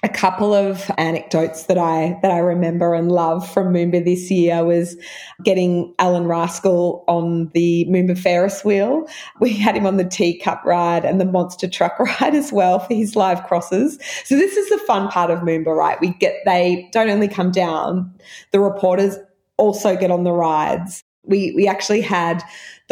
a 0.03 0.09
couple 0.09 0.53
of 0.53 0.91
anecdotes 0.97 1.63
that 1.63 1.77
I 1.77 2.19
that 2.21 2.29
I 2.29 2.39
remember 2.39 2.93
and 2.93 3.09
love 3.09 3.49
from 3.49 3.73
Moomba 3.73 4.03
this 4.03 4.29
year 4.29 4.63
was 4.65 4.97
getting 5.43 5.93
Alan 5.97 6.27
Rascal 6.27 7.05
on 7.07 7.49
the 7.53 7.85
Moomba 7.89 8.17
Ferris 8.17 8.65
wheel. 8.65 9.07
We 9.39 9.53
had 9.53 9.77
him 9.77 9.85
on 9.85 9.95
the 9.95 10.03
teacup 10.03 10.63
ride 10.65 11.05
and 11.05 11.21
the 11.21 11.25
monster 11.25 11.69
truck 11.69 11.97
ride 12.21 12.35
as 12.35 12.51
well 12.51 12.79
for 12.79 12.93
his 12.93 13.15
live 13.15 13.43
crosses. 13.45 13.97
So 14.25 14.35
this 14.35 14.57
is 14.57 14.69
the 14.69 14.79
fun 14.79 15.07
part 15.07 15.31
of 15.31 15.39
Moomba, 15.39 15.75
right? 15.75 15.99
We 16.01 16.09
get 16.09 16.35
they 16.45 16.89
don't 16.91 17.09
only 17.09 17.29
come 17.29 17.51
down, 17.51 18.13
the 18.51 18.59
reporters 18.59 19.17
also 19.57 19.95
get 19.95 20.11
on 20.11 20.25
the 20.25 20.33
rides. 20.33 21.01
We 21.25 21.53
we 21.55 21.65
actually 21.65 22.01
had 22.01 22.43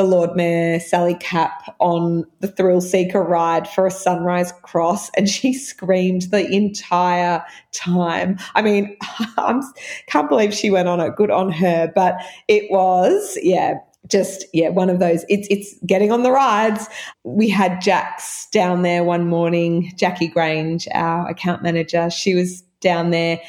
the 0.01 0.07
Lord 0.07 0.35
Mayor 0.35 0.79
Sally 0.79 1.13
Capp 1.13 1.75
on 1.77 2.25
the 2.39 2.47
Thrill 2.47 2.81
Seeker 2.81 3.21
ride 3.21 3.69
for 3.69 3.85
a 3.85 3.91
sunrise 3.91 4.51
cross, 4.63 5.11
and 5.11 5.29
she 5.29 5.53
screamed 5.69 6.23
the 6.23 6.49
entire 6.51 7.45
time. 7.71 8.39
I 8.55 8.63
mean, 8.63 8.97
I 9.37 9.61
can't 10.07 10.27
believe 10.27 10.55
she 10.55 10.71
went 10.71 10.87
on 10.87 10.99
it. 10.99 11.15
Good 11.15 11.29
on 11.29 11.51
her, 11.51 11.91
but 11.93 12.15
it 12.47 12.71
was 12.71 13.37
yeah. 13.43 13.75
Just 14.07 14.45
yeah, 14.51 14.69
one 14.69 14.89
of 14.89 14.97
those. 14.97 15.23
It's 15.29 15.47
it's 15.51 15.75
getting 15.85 16.11
on 16.11 16.23
the 16.23 16.31
rides. 16.31 16.87
We 17.23 17.47
had 17.47 17.79
Jax 17.79 18.47
down 18.51 18.81
there 18.81 19.03
one 19.03 19.27
morning. 19.27 19.93
Jackie 19.95 20.27
Grange, 20.27 20.87
our 20.95 21.29
account 21.29 21.61
manager, 21.61 22.09
she 22.09 22.33
was 22.33 22.61
down 22.81 23.11
there 23.11 23.39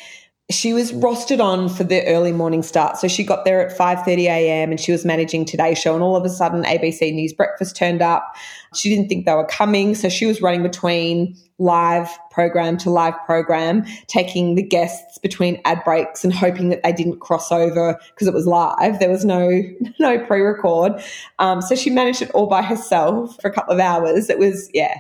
she 0.53 0.73
was 0.73 0.93
rostered 0.93 1.41
on 1.41 1.69
for 1.69 1.85
the 1.85 2.05
early 2.07 2.33
morning 2.33 2.63
start. 2.63 2.97
So 2.97 3.09
she 3.09 3.25
got 3.25 3.45
there 3.45 3.67
at 3.67 3.77
5:30 3.77 4.25
a.m. 4.25 4.71
and 4.71 4.81
she 4.81 4.93
was 4.93 5.05
managing 5.05 5.45
Today 5.45 5.75
Show 5.75 5.95
and 5.95 6.03
all 6.03 6.17
of 6.17 6.25
a 6.25 6.29
sudden 6.29 6.65
ABC 6.65 7.13
News 7.13 7.33
Breakfast 7.33 7.77
turned 7.77 8.03
up. 8.03 8.37
She 8.75 8.89
didn't 8.89 9.09
think 9.09 9.27
they 9.27 9.35
were 9.35 9.47
coming, 9.47 9.95
so 9.95 10.09
she 10.09 10.27
was 10.27 10.41
running 10.41 10.63
between 10.63 11.37
live 11.59 12.09
program 12.31 12.77
to 12.77 12.91
live 12.91 13.15
program, 13.25 13.85
taking 14.09 14.55
the 14.55 14.63
guests 14.63 15.19
between 15.19 15.61
ad 15.65 15.83
breaks 15.85 16.25
and 16.25 16.33
hoping 16.33 16.71
that 16.71 16.83
they 16.83 16.93
didn't 16.93 17.21
cross 17.21 17.53
over 17.53 17.99
because 18.11 18.27
it 18.27 18.35
was 18.35 18.47
live. 18.47 18.99
There 18.99 19.11
was 19.11 19.25
no 19.25 19.63
no 19.99 20.19
pre-record. 20.27 21.03
Um, 21.39 21.63
so 21.63 21.75
she 21.75 21.91
managed 21.91 22.23
it 22.23 22.31
all 22.33 22.47
by 22.47 22.63
herself 22.63 23.41
for 23.41 23.49
a 23.49 23.53
couple 23.53 23.75
of 23.75 23.81
hours. 23.81 24.29
It 24.29 24.39
was 24.39 24.71
yeah, 24.75 24.99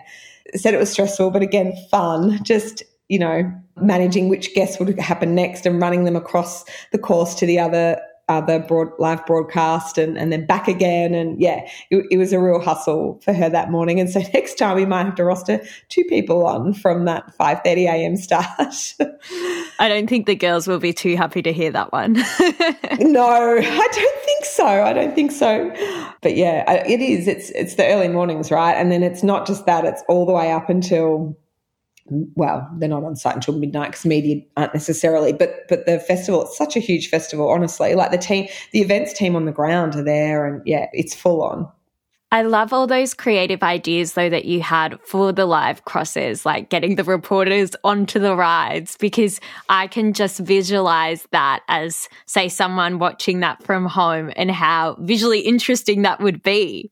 said 0.55 0.75
it 0.75 0.79
was 0.79 0.91
stressful, 0.91 1.31
but 1.31 1.43
again 1.43 1.75
fun. 1.91 2.43
Just 2.45 2.83
you 3.09 3.19
know, 3.19 3.53
managing 3.81 4.29
which 4.29 4.55
guests 4.55 4.79
would 4.79 4.99
happen 4.99 5.35
next 5.35 5.67
and 5.67 5.81
running 5.81 6.05
them 6.05 6.17
across 6.17 6.65
the 6.91 6.99
course 6.99 7.35
to 7.37 7.47
the 7.47 7.59
other 7.59 8.01
other 8.29 8.61
broad, 8.61 8.89
live 8.99 9.25
broadcast 9.27 9.99
and, 9.99 10.17
and 10.17 10.33
then 10.33 10.47
back 10.47 10.69
again. 10.69 11.15
And 11.15 11.41
yeah, 11.41 11.69
it, 11.91 12.05
it, 12.11 12.17
was 12.17 12.33
a 12.33 12.41
real 12.41 12.61
hustle 12.61 13.21
for 13.25 13.33
her 13.33 13.49
that 13.49 13.71
morning. 13.71 14.01
And 14.01 14.09
so 14.11 14.21
next 14.35 14.55
time 14.55 14.77
we 14.77 14.87
might 14.87 15.05
have 15.05 15.15
to 15.17 15.25
roster 15.25 15.61
two 15.89 16.05
people 16.05 16.47
on 16.47 16.73
from 16.73 17.05
that 17.07 17.37
5.30 17.39 17.77
a.m. 17.87 18.17
start. 18.17 18.95
I 19.79 19.89
don't 19.89 20.09
think 20.09 20.27
the 20.27 20.37
girls 20.37 20.67
will 20.67 20.79
be 20.79 20.93
too 20.93 21.17
happy 21.17 21.43
to 21.43 21.53
hear 21.53 21.71
that 21.73 21.93
one. 21.93 22.13
no, 23.01 23.57
I 23.59 23.89
don't 23.93 24.25
think 24.25 24.45
so. 24.45 24.67
I 24.67 24.93
don't 24.93 25.15
think 25.15 25.33
so. 25.33 25.71
But 26.23 26.37
yeah, 26.37 26.85
it 26.87 27.01
is. 27.01 27.27
It's, 27.29 27.51
it's 27.51 27.75
the 27.75 27.87
early 27.87 28.09
mornings, 28.09 28.51
right? 28.51 28.75
And 28.75 28.91
then 28.93 29.03
it's 29.03 29.23
not 29.23 29.47
just 29.47 29.67
that, 29.67 29.85
it's 29.85 30.03
all 30.09 30.27
the 30.27 30.33
way 30.33 30.53
up 30.53 30.71
until 30.71 31.37
well, 32.07 32.69
they're 32.79 32.88
not 32.88 33.05
on 33.05 33.17
site 33.17 33.35
until 33.35 33.59
midnight 33.59 33.91
because 33.91 34.05
media 34.05 34.43
aren't 34.57 34.75
necessarily, 34.75 35.33
but 35.33 35.69
but 35.69 35.87
the 35.87 35.99
festival, 36.01 36.43
it's 36.43 36.59
such 36.59 36.77
a 36.77 36.81
huge 36.81 37.09
festival, 37.09 37.49
honestly. 37.49 37.95
Like 37.95 38.11
the 38.11 38.19
team, 38.19 38.49
the 38.73 38.81
events 38.81 39.12
team 39.12 39.37
on 39.37 39.45
the 39.45 39.53
ground 39.53 39.95
are 39.95 40.05
there 40.05 40.47
and 40.47 40.62
yeah, 40.67 40.87
it's 40.93 41.15
full 41.15 41.43
on. 41.43 41.71
I 42.33 42.41
love 42.41 42.73
all 42.73 42.87
those 42.87 43.12
creative 43.12 43.62
ideas 43.62 44.15
though 44.15 44.31
that 44.31 44.47
you 44.47 44.62
had 44.62 44.99
for 45.03 45.33
the 45.33 45.45
live 45.45 45.85
crosses, 45.85 46.47
like 46.47 46.71
getting 46.71 46.95
the 46.95 47.05
reporters 47.05 47.77
onto 47.85 48.19
the 48.19 48.35
rides, 48.35 48.97
because 48.97 49.38
I 49.69 49.87
can 49.87 50.15
just 50.15 50.38
visualize 50.38 51.27
that 51.33 51.62
as, 51.69 52.09
say, 52.25 52.49
someone 52.49 52.99
watching 52.99 53.41
that 53.41 53.62
from 53.62 53.85
home 53.85 54.33
and 54.35 54.51
how 54.51 54.97
visually 55.01 55.41
interesting 55.41 56.03
that 56.03 56.21
would 56.21 56.43
be. 56.43 56.91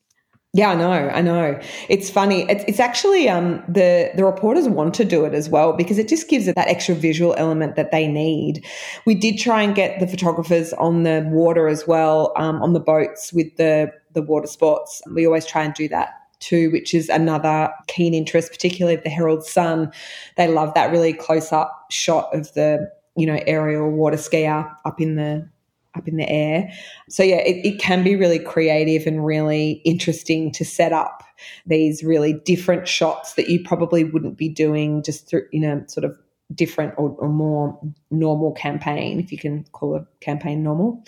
Yeah, 0.52 0.70
I 0.70 0.74
know, 0.74 0.90
I 0.90 1.20
know. 1.20 1.60
It's 1.88 2.10
funny. 2.10 2.42
It's, 2.50 2.64
it's 2.66 2.80
actually 2.80 3.28
um, 3.28 3.62
the 3.68 4.10
the 4.16 4.24
reporters 4.24 4.68
want 4.68 4.94
to 4.94 5.04
do 5.04 5.24
it 5.24 5.32
as 5.32 5.48
well 5.48 5.72
because 5.72 5.96
it 5.96 6.08
just 6.08 6.28
gives 6.28 6.48
it 6.48 6.56
that 6.56 6.66
extra 6.66 6.92
visual 6.96 7.36
element 7.38 7.76
that 7.76 7.92
they 7.92 8.08
need. 8.08 8.64
We 9.06 9.14
did 9.14 9.38
try 9.38 9.62
and 9.62 9.76
get 9.76 10.00
the 10.00 10.08
photographers 10.08 10.72
on 10.72 11.04
the 11.04 11.24
water 11.30 11.68
as 11.68 11.86
well, 11.86 12.32
um, 12.36 12.60
on 12.62 12.72
the 12.72 12.80
boats 12.80 13.32
with 13.32 13.56
the 13.58 13.92
the 14.12 14.22
water 14.22 14.48
sports. 14.48 15.00
We 15.14 15.24
always 15.24 15.46
try 15.46 15.62
and 15.62 15.72
do 15.72 15.86
that 15.90 16.14
too, 16.40 16.72
which 16.72 16.94
is 16.94 17.08
another 17.08 17.70
keen 17.86 18.12
interest, 18.12 18.50
particularly 18.50 18.96
of 18.96 19.04
the 19.04 19.10
Herald 19.10 19.46
Sun. 19.46 19.92
They 20.36 20.48
love 20.48 20.74
that 20.74 20.90
really 20.90 21.12
close 21.12 21.52
up 21.52 21.86
shot 21.90 22.34
of 22.34 22.52
the 22.54 22.90
you 23.16 23.26
know 23.26 23.38
aerial 23.46 23.88
water 23.88 24.16
skier 24.16 24.68
up 24.84 25.00
in 25.00 25.14
the 25.14 25.48
up 25.96 26.06
in 26.06 26.16
the 26.16 26.28
air. 26.28 26.70
So 27.08 27.22
yeah, 27.22 27.36
it, 27.36 27.64
it 27.64 27.78
can 27.80 28.04
be 28.04 28.16
really 28.16 28.38
creative 28.38 29.06
and 29.06 29.24
really 29.24 29.82
interesting 29.84 30.52
to 30.52 30.64
set 30.64 30.92
up 30.92 31.22
these 31.66 32.02
really 32.04 32.34
different 32.44 32.86
shots 32.86 33.34
that 33.34 33.48
you 33.48 33.62
probably 33.64 34.04
wouldn't 34.04 34.36
be 34.36 34.48
doing 34.48 35.02
just 35.02 35.28
through 35.28 35.46
in 35.52 35.64
a 35.64 35.88
sort 35.88 36.04
of 36.04 36.16
different 36.54 36.94
or, 36.96 37.10
or 37.18 37.28
more 37.28 37.78
normal 38.10 38.52
campaign, 38.52 39.20
if 39.20 39.32
you 39.32 39.38
can 39.38 39.64
call 39.72 39.96
a 39.96 40.06
campaign 40.20 40.62
normal. 40.62 41.04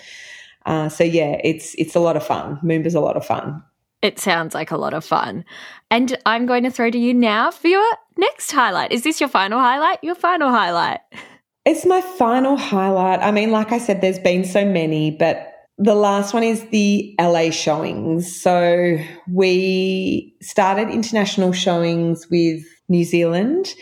Uh, 0.66 0.88
so 0.88 1.04
yeah, 1.04 1.40
it's 1.42 1.74
it's 1.74 1.96
a 1.96 2.00
lot 2.00 2.16
of 2.16 2.24
fun. 2.24 2.58
Moomba's 2.62 2.94
a 2.94 3.00
lot 3.00 3.16
of 3.16 3.26
fun. 3.26 3.62
It 4.00 4.18
sounds 4.18 4.54
like 4.54 4.72
a 4.72 4.76
lot 4.76 4.94
of 4.94 5.04
fun. 5.04 5.44
And 5.90 6.18
I'm 6.26 6.46
going 6.46 6.64
to 6.64 6.70
throw 6.70 6.90
to 6.90 6.98
you 6.98 7.14
now 7.14 7.52
for 7.52 7.68
your 7.68 7.88
next 8.16 8.50
highlight. 8.50 8.90
Is 8.90 9.04
this 9.04 9.20
your 9.20 9.28
final 9.28 9.60
highlight? 9.60 10.02
Your 10.02 10.16
final 10.16 10.50
highlight. 10.50 11.00
It's 11.64 11.86
my 11.86 12.00
final 12.00 12.56
highlight. 12.56 13.20
I 13.20 13.30
mean, 13.30 13.52
like 13.52 13.70
I 13.70 13.78
said, 13.78 14.00
there's 14.00 14.18
been 14.18 14.44
so 14.44 14.64
many, 14.64 15.12
but 15.12 15.48
the 15.78 15.94
last 15.94 16.34
one 16.34 16.42
is 16.42 16.64
the 16.70 17.14
LA 17.20 17.50
showings. 17.50 18.40
So 18.40 18.98
we 19.28 20.34
started 20.42 20.90
international 20.90 21.52
showings 21.52 22.28
with 22.30 22.62
New 22.88 23.04
Zealand 23.04 23.74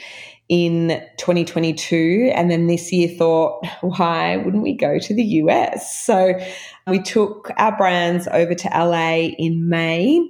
in 0.50 0.88
2022. 1.16 2.32
And 2.34 2.50
then 2.50 2.66
this 2.66 2.92
year 2.92 3.08
thought, 3.08 3.64
why 3.80 4.36
wouldn't 4.36 4.62
we 4.62 4.74
go 4.76 4.98
to 4.98 5.14
the 5.14 5.22
US? 5.22 6.04
So 6.04 6.38
we 6.86 7.00
took 7.00 7.50
our 7.56 7.76
brands 7.76 8.28
over 8.30 8.54
to 8.54 8.68
LA 8.68 9.30
in 9.38 9.68
May. 9.68 10.28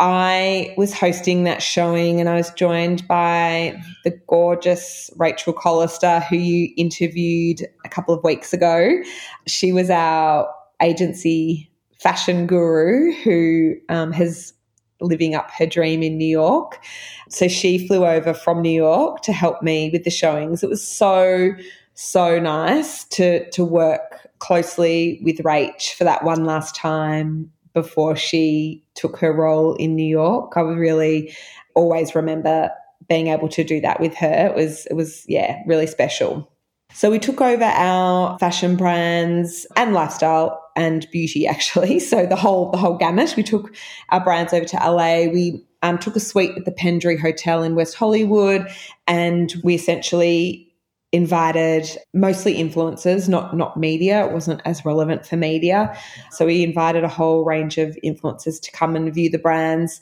I 0.00 0.74
was 0.76 0.92
hosting 0.92 1.44
that 1.44 1.62
showing 1.62 2.20
and 2.20 2.28
I 2.28 2.34
was 2.34 2.50
joined 2.50 3.06
by 3.06 3.80
the 4.02 4.10
gorgeous 4.26 5.10
Rachel 5.16 5.52
Collister, 5.52 6.24
who 6.24 6.36
you 6.36 6.72
interviewed 6.76 7.66
a 7.84 7.88
couple 7.88 8.12
of 8.12 8.24
weeks 8.24 8.52
ago. 8.52 9.00
She 9.46 9.72
was 9.72 9.90
our 9.90 10.52
agency 10.82 11.70
fashion 12.00 12.46
guru 12.46 13.12
who 13.22 13.76
um, 13.88 14.12
has 14.12 14.52
living 15.00 15.34
up 15.34 15.50
her 15.52 15.66
dream 15.66 16.02
in 16.02 16.18
New 16.18 16.26
York. 16.26 16.80
So 17.28 17.46
she 17.46 17.86
flew 17.86 18.04
over 18.04 18.34
from 18.34 18.62
New 18.62 18.70
York 18.70 19.22
to 19.22 19.32
help 19.32 19.62
me 19.62 19.90
with 19.92 20.04
the 20.04 20.10
showings. 20.10 20.62
It 20.62 20.70
was 20.70 20.86
so, 20.86 21.52
so 21.94 22.40
nice 22.40 23.04
to, 23.04 23.48
to 23.50 23.64
work 23.64 24.28
closely 24.38 25.20
with 25.22 25.38
Rach 25.38 25.94
for 25.94 26.04
that 26.04 26.24
one 26.24 26.44
last 26.44 26.74
time 26.74 27.50
before 27.74 28.16
she 28.16 28.82
took 28.94 29.18
her 29.18 29.32
role 29.32 29.74
in 29.74 29.94
New 29.94 30.06
York. 30.06 30.52
I 30.56 30.62
would 30.62 30.78
really 30.78 31.34
always 31.74 32.14
remember 32.14 32.70
being 33.08 33.26
able 33.26 33.48
to 33.48 33.64
do 33.64 33.80
that 33.80 34.00
with 34.00 34.14
her. 34.14 34.48
It 34.48 34.54
was 34.54 34.86
it 34.86 34.94
was 34.94 35.24
yeah, 35.28 35.60
really 35.66 35.86
special. 35.86 36.50
So 36.92 37.10
we 37.10 37.18
took 37.18 37.40
over 37.40 37.64
our 37.64 38.38
fashion 38.38 38.76
brands 38.76 39.66
and 39.76 39.92
lifestyle 39.92 40.64
and 40.76 41.06
beauty 41.10 41.46
actually. 41.46 41.98
So 42.00 42.24
the 42.26 42.36
whole 42.36 42.70
the 42.70 42.78
whole 42.78 42.96
gamut. 42.96 43.34
We 43.36 43.42
took 43.42 43.74
our 44.10 44.22
brands 44.22 44.52
over 44.52 44.64
to 44.64 44.76
LA. 44.76 45.30
We 45.30 45.64
um, 45.82 45.98
took 45.98 46.16
a 46.16 46.20
suite 46.20 46.56
at 46.56 46.64
the 46.64 46.72
Pendry 46.72 47.20
Hotel 47.20 47.62
in 47.62 47.74
West 47.74 47.94
Hollywood, 47.94 48.66
and 49.06 49.52
we 49.62 49.74
essentially 49.74 50.73
invited 51.14 51.88
mostly 52.12 52.56
influencers, 52.56 53.28
not 53.28 53.56
not 53.56 53.76
media. 53.76 54.26
It 54.26 54.32
wasn't 54.32 54.60
as 54.64 54.84
relevant 54.84 55.24
for 55.24 55.36
media. 55.36 55.96
So 56.32 56.44
we 56.46 56.64
invited 56.64 57.04
a 57.04 57.08
whole 57.08 57.44
range 57.44 57.78
of 57.78 57.96
influencers 58.04 58.60
to 58.60 58.72
come 58.72 58.96
and 58.96 59.14
view 59.14 59.30
the 59.30 59.38
brands. 59.38 60.00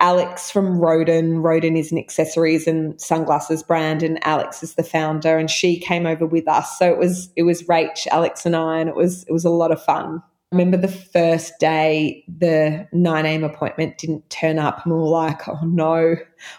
Alex 0.00 0.50
from 0.50 0.78
Roden. 0.78 1.42
Roden 1.42 1.76
is 1.76 1.92
an 1.92 1.98
accessories 1.98 2.66
and 2.66 2.98
sunglasses 3.00 3.62
brand, 3.62 4.02
and 4.02 4.18
Alex 4.26 4.62
is 4.62 4.74
the 4.74 4.82
founder, 4.82 5.36
and 5.36 5.50
she 5.50 5.78
came 5.78 6.06
over 6.06 6.26
with 6.26 6.48
us. 6.48 6.78
So 6.78 6.90
it 6.90 6.98
was 6.98 7.30
it 7.36 7.42
was 7.42 7.62
Rach, 7.64 8.06
Alex, 8.08 8.46
and 8.46 8.56
I, 8.56 8.78
and 8.78 8.88
it 8.88 8.96
was 8.96 9.24
it 9.24 9.32
was 9.32 9.44
a 9.44 9.50
lot 9.50 9.72
of 9.72 9.82
fun. 9.82 10.22
Remember 10.52 10.76
the 10.76 10.88
first 10.88 11.58
day 11.58 12.24
the 12.38 12.86
9 12.92 13.26
a.m. 13.26 13.42
appointment 13.42 13.98
didn't 13.98 14.28
turn 14.30 14.58
up 14.58 14.84
and 14.84 14.94
we 14.94 15.00
were 15.00 15.06
like, 15.06 15.46
oh 15.48 15.58
no, 15.64 16.16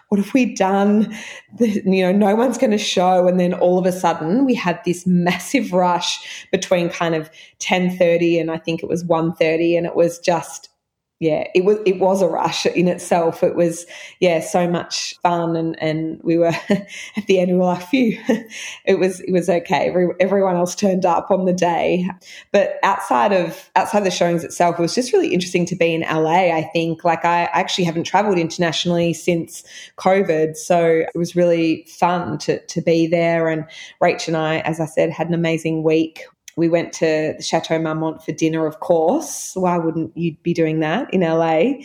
what 0.10 0.20
have 0.20 0.34
we 0.34 0.54
done? 0.54 1.16
The, 1.58 1.82
you 1.86 2.02
know, 2.04 2.12
no 2.12 2.36
one's 2.36 2.58
going 2.58 2.72
to 2.72 2.78
show. 2.78 3.28
And 3.28 3.40
then 3.40 3.54
all 3.54 3.80
of 3.80 3.86
a 3.86 3.92
sudden 3.92 4.46
we 4.46 4.54
had 4.54 4.82
this 4.84 5.08
massive 5.08 5.72
rush 5.72 6.48
between 6.52 6.90
kind 6.90 7.16
of 7.16 7.30
10.30 7.60 8.42
and 8.42 8.52
I 8.52 8.58
think 8.58 8.84
it 8.84 8.90
was 8.90 9.06
1.30 9.06 9.78
and 9.78 9.86
it 9.86 9.96
was 9.96 10.20
just 10.20 10.70
yeah, 11.20 11.46
it 11.56 11.66
was 11.66 11.80
it 11.84 12.00
was 12.00 12.22
a 12.22 12.28
rush 12.28 12.68
in 12.68 12.88
itself. 12.88 13.42
It 13.42 13.56
was 13.56 13.88
yeah, 14.20 14.40
so 14.40 14.70
much 14.70 15.18
fun, 15.24 15.56
and 15.56 15.82
and 15.82 16.20
we 16.22 16.38
were 16.38 16.54
at 16.70 17.26
the 17.26 17.40
end 17.40 17.52
we 17.52 17.58
were 17.58 17.66
like, 17.66 17.88
phew, 17.88 18.20
it 18.86 19.00
was 19.00 19.22
it 19.22 19.32
was 19.32 19.50
okay. 19.50 19.90
Every, 19.90 20.10
everyone 20.20 20.56
else 20.56 20.76
turned 20.76 21.08
up 21.08 21.32
on 21.32 21.46
the 21.46 21.54
day, 21.54 22.08
but 22.52 22.76
outside 22.84 23.34
of 23.34 23.72
outside 23.76 24.04
the 24.04 24.12
showings 24.12 24.44
itself, 24.44 24.78
it 24.78 24.82
was 24.82 24.94
just 24.94 25.12
really 25.12 25.34
interesting 25.34 25.66
to 25.66 25.76
be 25.76 25.92
in 25.92 26.02
LA. 26.02 26.56
I 26.56 26.70
think 26.72 27.04
like 27.04 27.26
I 27.26 27.46
actually 27.46 27.86
haven't 27.86 28.04
travelled 28.04 28.38
internationally 28.38 29.14
since 29.14 29.64
COVID, 29.98 30.56
so 30.56 30.86
it 30.86 31.18
was 31.18 31.36
really 31.36 31.84
fun 31.88 32.38
to 32.40 32.64
to 32.64 32.80
be 32.80 33.08
there. 33.08 33.48
And 33.48 33.66
Rach 34.04 34.28
and 34.28 34.38
I, 34.38 34.60
as 34.60 34.80
I 34.80 34.86
said, 34.86 35.10
had 35.10 35.28
an 35.28 35.34
amazing 35.34 35.82
week 35.82 36.26
we 36.58 36.68
went 36.68 36.92
to 36.94 37.36
the 37.38 37.44
Chateau 37.44 37.80
Marmont 37.80 38.24
for 38.24 38.34
dinner, 38.34 38.66
of 38.66 38.80
course. 38.80 39.52
Why 39.54 39.78
wouldn't 39.78 40.18
you 40.18 40.36
be 40.44 40.54
doing 40.54 40.82
that 40.82 41.14
in 41.14 41.22
LA? 41.22 41.84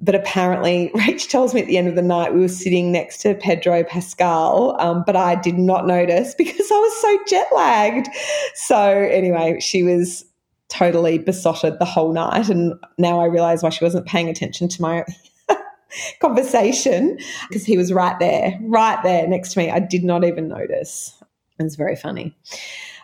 But 0.00 0.14
apparently, 0.14 0.90
Rach 0.94 1.28
tells 1.28 1.54
me 1.54 1.60
at 1.60 1.66
the 1.66 1.76
end 1.76 1.86
of 1.86 1.94
the 1.94 2.02
night 2.02 2.34
we 2.34 2.40
were 2.40 2.48
sitting 2.48 2.90
next 2.90 3.18
to 3.18 3.34
Pedro 3.34 3.84
Pascal, 3.84 4.74
um, 4.80 5.04
but 5.06 5.14
I 5.14 5.34
did 5.36 5.58
not 5.58 5.86
notice 5.86 6.34
because 6.38 6.70
I 6.70 6.74
was 6.74 7.00
so 7.00 7.18
jet 7.28 7.46
lagged. 7.54 8.08
So, 8.54 8.80
anyway, 8.80 9.60
she 9.60 9.82
was 9.82 10.24
totally 10.70 11.18
besotted 11.18 11.78
the 11.78 11.84
whole 11.84 12.12
night. 12.12 12.48
And 12.48 12.74
now 12.96 13.20
I 13.20 13.26
realize 13.26 13.62
why 13.62 13.68
she 13.68 13.84
wasn't 13.84 14.06
paying 14.06 14.30
attention 14.30 14.68
to 14.68 14.82
my 14.82 15.04
conversation 16.20 17.18
because 17.48 17.66
he 17.66 17.76
was 17.76 17.92
right 17.92 18.18
there, 18.18 18.58
right 18.62 19.02
there 19.02 19.28
next 19.28 19.52
to 19.52 19.58
me. 19.58 19.70
I 19.70 19.80
did 19.80 20.04
not 20.04 20.24
even 20.24 20.48
notice. 20.48 21.12
It 21.58 21.64
was 21.64 21.76
very 21.76 21.96
funny. 21.96 22.34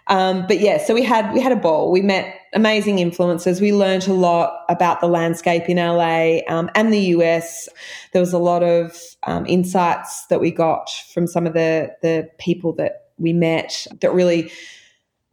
Um, 0.09 0.47
but 0.47 0.61
yeah, 0.61 0.79
so 0.79 0.95
we 0.95 1.03
had 1.03 1.33
we 1.33 1.41
had 1.41 1.53
a 1.53 1.57
ball. 1.57 1.91
We 1.91 2.01
met 2.01 2.41
amazing 2.55 2.97
influencers. 2.99 3.61
We 3.61 3.73
learned 3.73 4.07
a 4.07 4.13
lot 4.13 4.65
about 4.69 5.01
the 5.01 5.09
landscape 5.09 5.69
in 5.69 5.79
LA 5.79 6.39
um, 6.49 6.71
and 6.75 6.93
the 6.93 7.01
US. 7.17 7.69
There 8.13 8.21
was 8.21 8.33
a 8.33 8.39
lot 8.39 8.63
of 8.63 8.97
um, 9.27 9.47
insights 9.47 10.27
that 10.27 10.41
we 10.41 10.51
got 10.51 10.91
from 11.13 11.27
some 11.27 11.47
of 11.47 11.55
the 11.55 11.95
the 12.03 12.29
people 12.39 12.73
that 12.75 13.07
we 13.19 13.33
met 13.33 13.87
that 14.01 14.13
really 14.13 14.53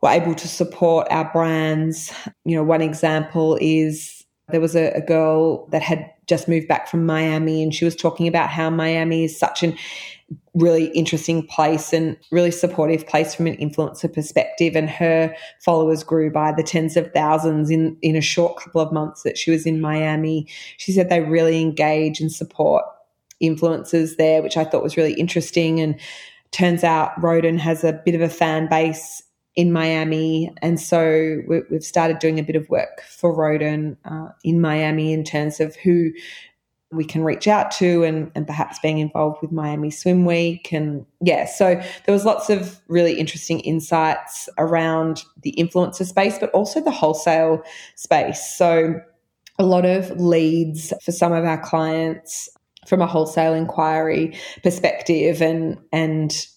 were 0.01 0.09
able 0.09 0.33
to 0.36 0.47
support 0.47 1.07
our 1.12 1.31
brands. 1.31 2.12
You 2.43 2.55
know, 2.55 2.63
one 2.63 2.81
example 2.81 3.57
is 3.62 4.22
there 4.49 4.62
was 4.62 4.75
a, 4.75 4.91
a 4.91 5.01
girl 5.01 5.67
that 5.67 5.82
had 5.82 6.12
just 6.27 6.47
moved 6.47 6.67
back 6.67 6.88
from 6.88 7.06
Miami 7.06 7.63
and 7.63 7.73
she 7.73 7.86
was 7.86 7.95
talking 7.95 8.27
about 8.27 8.49
how 8.49 8.69
Miami 8.69 9.25
is 9.25 9.38
such 9.38 9.63
an 9.63 9.77
really 10.53 10.86
interesting 10.88 11.45
place 11.47 11.93
and 11.93 12.17
really 12.32 12.51
supportive 12.51 13.08
place 13.08 13.34
from 13.34 13.47
an 13.47 13.58
influencer 13.58 14.12
perspective. 14.12 14.75
And 14.75 14.89
her 14.89 15.36
followers 15.63 16.03
grew 16.03 16.32
by 16.32 16.51
the 16.51 16.63
tens 16.63 16.95
of 16.95 17.12
thousands 17.13 17.69
in, 17.69 17.97
in 18.01 18.15
a 18.15 18.21
short 18.21 18.58
couple 18.58 18.82
of 18.82 18.91
months 18.91 19.23
that 19.23 19.38
she 19.38 19.51
was 19.51 19.65
in 19.65 19.82
Miami. 19.82 20.47
She 20.77 20.91
said 20.91 21.10
they 21.10 21.21
really 21.21 21.62
engage 21.62 22.19
and 22.19 22.32
support 22.32 22.84
influencers 23.41 24.17
there, 24.17 24.41
which 24.41 24.58
I 24.58 24.63
thought 24.63 24.84
was 24.84 24.97
really 24.97 25.13
interesting. 25.13 25.79
And 25.79 25.99
turns 26.51 26.84
out 26.84 27.21
Roden 27.21 27.58
has 27.58 27.84
a 27.84 27.93
bit 27.93 28.15
of 28.15 28.21
a 28.21 28.29
fan 28.29 28.69
base 28.69 29.23
in 29.56 29.72
Miami. 29.72 30.52
And 30.62 30.80
so 30.80 31.42
we, 31.48 31.62
have 31.72 31.84
started 31.84 32.20
doing 32.20 32.39
a 32.39 32.44
bit 32.44 32.56
of 32.56 32.68
work 32.70 33.02
for 33.08 33.34
Roden 33.36 33.98
uh, 34.06 34.30
in 34.44 34.62
Miami 34.62 35.13
in 35.13 35.24
terms 35.24 35.60
of 35.60 35.76
who 35.76 36.12
we 36.92 37.04
can 37.04 37.24
reach 37.24 37.48
out 37.48 37.72
to 37.72 38.04
and, 38.04 38.32
and 38.36 38.46
perhaps 38.46 38.80
being 38.80 39.00
involved 39.00 39.39
with 39.42 39.52
Miami 39.52 39.89
Swim 39.89 40.26
Week. 40.26 40.72
And 40.72 41.06
yeah, 41.22 41.46
so 41.46 41.82
there 42.06 42.13
was 42.13 42.26
lots 42.26 42.50
of 42.50 42.80
really 42.88 43.20
interesting 43.20 43.60
insights 43.62 44.48
around 44.58 45.24
the 45.42 45.54
influencer 45.58 46.06
space, 46.06 46.38
but 46.38 46.52
also 46.52 46.82
the 46.82 46.92
wholesale 46.92 47.63
space. 47.96 48.56
So 48.56 49.02
a 49.60 49.66
lot 49.66 49.86
of 49.86 50.12
leads 50.20 50.94
for 51.04 51.12
some 51.12 51.32
of 51.32 51.46
our 51.46 51.62
clients 51.63 52.50
from 52.88 53.02
a 53.02 53.08
wholesale 53.08 53.54
inquiry 53.54 54.38
perspective 54.62 55.42
and 55.42 55.78
and 55.92 56.48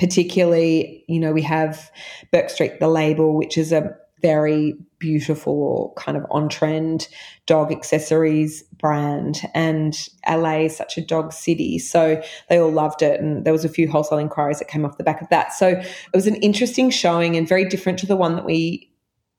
particularly, 0.00 1.04
you 1.06 1.20
know, 1.20 1.30
we 1.30 1.42
have 1.42 1.92
Bourke 2.32 2.50
Street, 2.50 2.80
the 2.80 2.88
label, 2.88 3.36
which 3.36 3.58
is 3.58 3.70
a 3.70 3.94
very 4.22 4.74
beautiful 4.98 5.94
kind 5.96 6.16
of 6.16 6.26
on 6.30 6.48
trend 6.48 7.08
dog 7.46 7.70
accessories 7.70 8.62
brand. 8.78 9.42
And 9.54 9.96
LA 10.28 10.60
is 10.62 10.76
such 10.76 10.96
a 10.96 11.02
dog 11.02 11.32
city. 11.32 11.78
So 11.78 12.22
they 12.48 12.58
all 12.58 12.72
loved 12.72 13.02
it. 13.02 13.20
And 13.20 13.44
there 13.44 13.52
was 13.52 13.64
a 13.64 13.68
few 13.68 13.90
wholesale 13.90 14.18
inquiries 14.18 14.58
that 14.58 14.68
came 14.68 14.84
off 14.84 14.98
the 14.98 15.04
back 15.04 15.20
of 15.20 15.28
that. 15.28 15.52
So 15.52 15.68
it 15.68 16.14
was 16.14 16.26
an 16.26 16.36
interesting 16.36 16.90
showing 16.90 17.36
and 17.36 17.46
very 17.46 17.66
different 17.66 17.98
to 18.00 18.06
the 18.06 18.16
one 18.16 18.36
that 18.36 18.44
we 18.44 18.90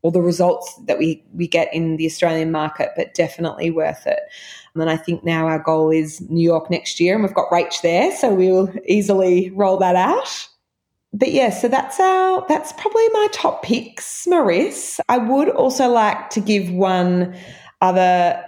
or 0.04 0.12
the 0.12 0.22
results 0.22 0.80
that 0.88 0.98
we 0.98 1.24
we 1.32 1.48
get 1.48 1.72
in 1.74 1.98
the 1.98 2.08
Australian 2.08 2.52
market, 2.52 2.90
but 2.96 3.14
definitely 3.14 3.70
worth 3.70 4.08
it. 4.08 4.20
And 4.74 4.82
then 4.82 4.90
I 4.90 4.98
think 4.98 5.24
now 5.24 5.46
our 5.46 5.60
goal 5.60 5.92
is 5.92 6.22
New 6.22 6.44
York 6.44 6.72
next 6.72 7.00
year, 7.00 7.14
and 7.14 7.24
we've 7.24 7.36
got 7.36 7.52
Rach 7.52 7.82
there, 7.82 8.16
so 8.16 8.34
we 8.34 8.52
will 8.52 8.74
easily 8.88 9.52
roll 9.52 9.78
that 9.78 9.96
out 9.96 10.48
but 11.14 11.32
yeah, 11.32 11.50
so 11.50 11.68
that's 11.68 12.00
our 12.00 12.46
that's 12.48 12.72
probably 12.74 13.08
my 13.10 13.28
top 13.34 13.64
picks, 13.64 14.26
Maris. 14.28 15.00
I 15.10 15.18
would 15.18 15.50
also 15.50 15.90
like 15.90 16.30
to 16.32 16.40
give 16.40 16.72
one 16.72 17.36
other 17.82 18.42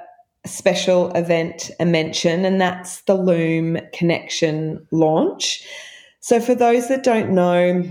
special 0.45 1.11
event 1.11 1.71
a 1.79 1.85
mention, 1.85 2.45
and 2.45 2.61
that's 2.61 3.01
the 3.01 3.15
LUME 3.15 3.79
Connection 3.93 4.85
launch. 4.91 5.67
So 6.21 6.39
for 6.39 6.55
those 6.55 6.87
that 6.87 7.03
don't 7.03 7.31
know, 7.31 7.83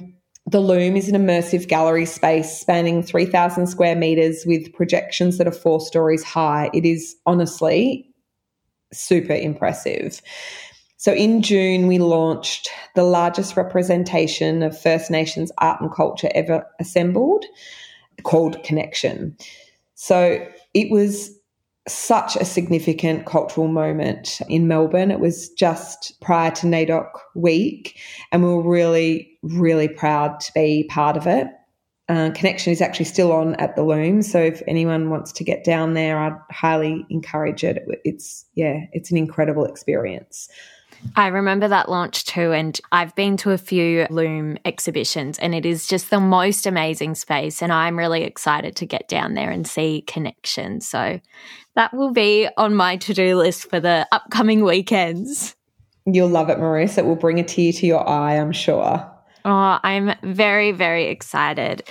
the 0.47 0.61
LUME 0.61 0.97
is 0.97 1.09
an 1.09 1.15
immersive 1.15 1.69
gallery 1.69 2.07
space 2.07 2.59
spanning 2.59 3.03
3,000 3.03 3.67
square 3.67 3.95
meters 3.95 4.45
with 4.47 4.73
projections 4.73 5.39
that 5.39 5.47
are 5.47 5.53
four 5.53 5.81
stories 5.81 6.25
high. 6.25 6.71
It 6.73 6.87
is 6.87 7.15
honestly 7.27 8.09
super 8.93 9.35
impressive. 9.35 10.23
So 11.03 11.13
in 11.13 11.43
June, 11.43 11.89
we 11.89 11.99
launched 11.99 12.71
the 12.95 13.03
largest 13.03 13.57
representation 13.57 14.63
of 14.63 14.81
First 14.81 15.11
Nations 15.11 15.51
art 15.59 15.81
and 15.81 15.93
culture 15.93 16.29
ever 16.33 16.65
assembled 16.79 17.45
called 18.23 18.63
Connection. 18.63 19.37
So 19.97 20.47
it 20.75 20.93
was 20.93 21.37
such 21.89 22.37
a 22.37 22.45
significant 22.45 23.27
cultural 23.27 23.67
moment 23.67 24.41
in 24.49 24.69
Melbourne. 24.69 25.11
It 25.11 25.19
was 25.19 25.49
just 25.49 26.21
prior 26.21 26.53
to 26.53 26.69
NAIDOC 26.69 27.11
week, 27.35 27.99
and 28.31 28.45
we 28.45 28.51
were 28.51 28.63
really, 28.63 29.37
really 29.43 29.89
proud 29.89 30.39
to 30.39 30.53
be 30.53 30.85
part 30.89 31.17
of 31.17 31.27
it. 31.27 31.49
Uh, 32.09 32.31
connection 32.31 32.73
is 32.73 32.81
actually 32.81 33.07
still 33.07 33.33
on 33.33 33.57
at 33.57 33.75
the 33.75 33.83
LUME 33.83 34.23
so 34.23 34.39
if 34.39 34.61
anyone 34.67 35.09
wants 35.09 35.33
to 35.33 35.45
get 35.45 35.63
down 35.65 35.95
there 35.95 36.19
i'd 36.19 36.37
highly 36.51 37.07
encourage 37.11 37.63
it 37.63 37.79
it's 38.05 38.45
yeah 38.55 38.81
it's 38.93 39.13
an 39.13 39.17
incredible 39.17 39.65
experience 39.65 40.49
I 41.17 41.27
remember 41.27 41.69
that 41.69 41.89
launch 41.89 42.25
too, 42.25 42.53
and 42.53 42.81
I've 42.91 43.15
been 43.15 43.37
to 43.39 43.51
a 43.51 43.59
few 43.59 44.07
LUME 44.09 44.59
exhibitions, 44.65 45.39
and 45.39 45.55
it 45.55 45.67
is 45.67 45.87
just 45.87 46.11
the 46.11 46.21
most 46.21 46.67
amazing 46.67 47.15
space. 47.17 47.63
And 47.63 47.73
I'm 47.73 47.99
really 47.99 48.23
excited 48.23 48.77
to 48.77 48.87
get 48.87 49.09
down 49.09 49.35
there 49.35 49.51
and 49.51 49.67
see 49.67 50.03
Connection. 50.07 50.81
So 50.81 51.21
that 51.75 51.93
will 51.93 52.13
be 52.13 52.49
on 52.57 52.75
my 52.75 52.97
to 52.99 53.15
do 53.15 53.37
list 53.37 53.69
for 53.69 53.81
the 53.81 54.07
upcoming 54.13 54.65
weekends. 54.65 55.55
You'll 56.07 56.29
love 56.29 56.49
it, 56.51 56.59
Maris. 56.59 56.99
It 56.99 57.05
will 57.05 57.17
bring 57.17 57.39
a 57.39 57.45
tear 57.45 57.73
to 57.73 57.87
your 57.87 58.09
eye, 58.09 58.37
I'm 58.37 58.53
sure. 58.53 59.09
Oh, 59.45 59.79
I'm 59.83 60.15
very, 60.23 60.73
very 60.73 61.07
excited. 61.09 61.83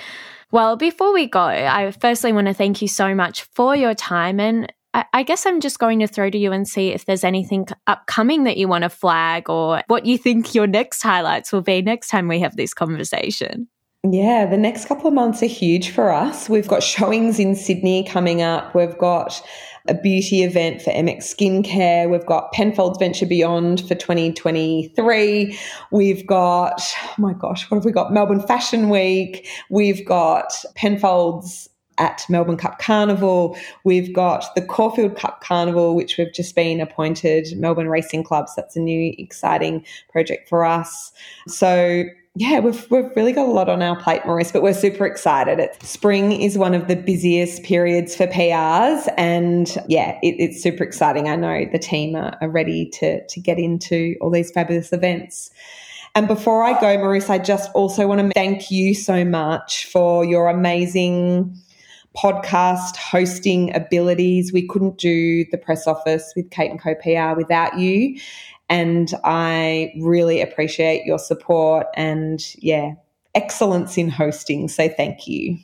Well, 0.52 0.76
before 0.76 1.14
we 1.14 1.28
go, 1.28 1.40
I 1.40 1.92
firstly 1.92 2.34
want 2.34 2.48
to 2.48 2.54
thank 2.54 2.82
you 2.82 2.88
so 2.88 3.16
much 3.16 3.44
for 3.44 3.76
your 3.76 3.94
time 3.94 4.40
and 4.40 4.72
I, 4.94 5.24
guess 5.24 5.46
I'm 5.46 5.62
just 5.62 5.80
going 5.80 6.00
to 6.00 6.08
throw 6.08 6.30
to 6.30 6.38
you 6.38 6.52
and 6.52 6.68
see 6.68 6.90
if 6.90 7.06
there's 7.06 7.24
anything 7.24 7.66
upcoming 7.88 8.44
that 8.44 8.58
you 8.58 8.68
want 8.68 8.84
to 8.84 8.90
flag 8.90 9.50
or 9.50 9.82
what 9.88 10.06
you 10.06 10.18
think 10.18 10.54
your 10.54 10.68
next 10.68 11.02
highlights 11.02 11.54
will 11.54 11.62
be 11.62 11.82
next 11.82 12.10
time 12.10 12.28
we 12.28 12.40
have 12.40 12.58
this 12.58 12.74
conversation. 12.74 13.68
Yeah, 14.04 14.48
the 14.48 14.58
next 14.58 14.86
couple 14.86 15.08
of 15.08 15.14
months 15.14 15.44
are 15.44 15.48
huge 15.48 15.92
for 15.92 16.12
us. 16.12 16.50
We've 16.50 16.68
got 16.68 16.82
showings 16.82 17.40
in 17.40 17.56
Sydney 17.56 18.04
coming 18.04 18.42
up. 18.42 18.74
We've 18.74 18.98
got 18.98 19.42
a 19.88 19.94
beauty 19.94 20.44
event 20.44 20.82
for 20.82 20.92
MX 20.92 21.36
Skincare. 21.36 22.10
We've 22.10 22.26
got 22.26 22.52
Penfolds 22.52 22.98
Venture 22.98 23.26
Beyond 23.26 23.88
for 23.88 23.96
2023. 23.96 25.60
We've 25.92 26.28
got, 26.28 26.82
oh 26.82 27.14
my 27.18 27.34
gosh, 27.34 27.70
what 27.70 27.78
have 27.78 27.86
we 27.86 27.92
got? 27.92 28.12
Melbourne 28.12 28.46
Fashion 28.46 28.90
Week. 28.90 29.48
We've 29.70 30.06
got 30.06 30.52
Penfolds 30.76 31.70
at 32.02 32.26
Melbourne 32.28 32.58
Cup 32.58 32.80
Carnival. 32.80 33.56
We've 33.84 34.12
got 34.12 34.54
the 34.56 34.62
Caulfield 34.62 35.16
Cup 35.16 35.42
Carnival, 35.42 35.96
which 35.96 36.18
we've 36.18 36.34
just 36.34 36.56
been 36.56 36.82
appointed 36.82 37.48
Melbourne 37.56 37.90
Racing 37.90 38.24
Clubs. 38.24 38.54
That's 38.56 38.76
a 38.76 38.80
new 38.80 39.14
exciting 39.20 39.86
project 40.10 40.50
for 40.50 40.66
us. 40.66 41.14
So 41.48 42.04
yeah, 42.36 42.60
we've, 42.60 42.90
we've 42.90 43.12
really 43.16 43.34
got 43.34 43.48
a 43.48 43.52
lot 43.52 43.70
on 43.70 43.84
our 43.84 43.96
plate, 44.02 44.26
Maris, 44.26 44.52
but 44.52 44.64
we're 44.64 44.74
super 44.74 45.06
excited. 45.06 45.60
It, 45.60 45.78
spring 45.84 46.32
is 46.32 46.58
one 46.58 46.74
of 46.74 46.88
the 46.88 46.96
busiest 46.96 47.62
periods 47.64 48.16
for 48.16 48.26
PRs. 48.26 49.08
And 49.18 49.78
yeah, 49.88 50.18
it, 50.24 50.36
it's 50.40 50.64
super 50.64 50.84
exciting. 50.84 51.30
I 51.30 51.36
know 51.36 51.66
the 51.72 51.78
team 51.78 52.16
are, 52.16 52.36
are 52.42 52.50
ready 52.50 52.90
to, 52.94 53.26
to 53.28 53.40
get 53.40 53.60
into 53.60 54.16
all 54.22 54.32
these 54.32 54.50
fabulous 54.50 54.92
events. 54.92 55.52
And 56.16 56.28
before 56.28 56.64
I 56.64 56.80
go, 56.80 56.98
Maris, 56.98 57.30
I 57.30 57.38
just 57.38 57.70
also 57.74 58.08
want 58.08 58.22
to 58.22 58.30
thank 58.34 58.72
you 58.72 58.94
so 58.96 59.24
much 59.24 59.86
for 59.86 60.26
your 60.26 60.50
amazing 60.50 61.58
podcast 62.18 62.96
hosting 62.98 63.74
abilities. 63.76 64.52
We 64.52 64.68
couldn't 64.68 64.98
do 64.98 65.46
the 65.52 65.58
press 65.58 65.88
office 65.88 66.34
with 66.36 66.50
Kate 66.50 66.72
and 66.72 66.82
Co 66.82 66.96
PR 66.96 67.38
without 67.38 67.80
you. 67.80 68.18
And 68.70 69.14
I 69.24 69.92
really 70.00 70.42
appreciate 70.42 71.06
your 71.06 71.20
support 71.20 71.88
and, 71.96 72.42
yeah, 72.58 72.94
excellence 73.36 73.98
in 73.98 74.10
hosting. 74.10 74.68
So 74.68 74.88
thank 74.90 75.28
you. 75.28 75.58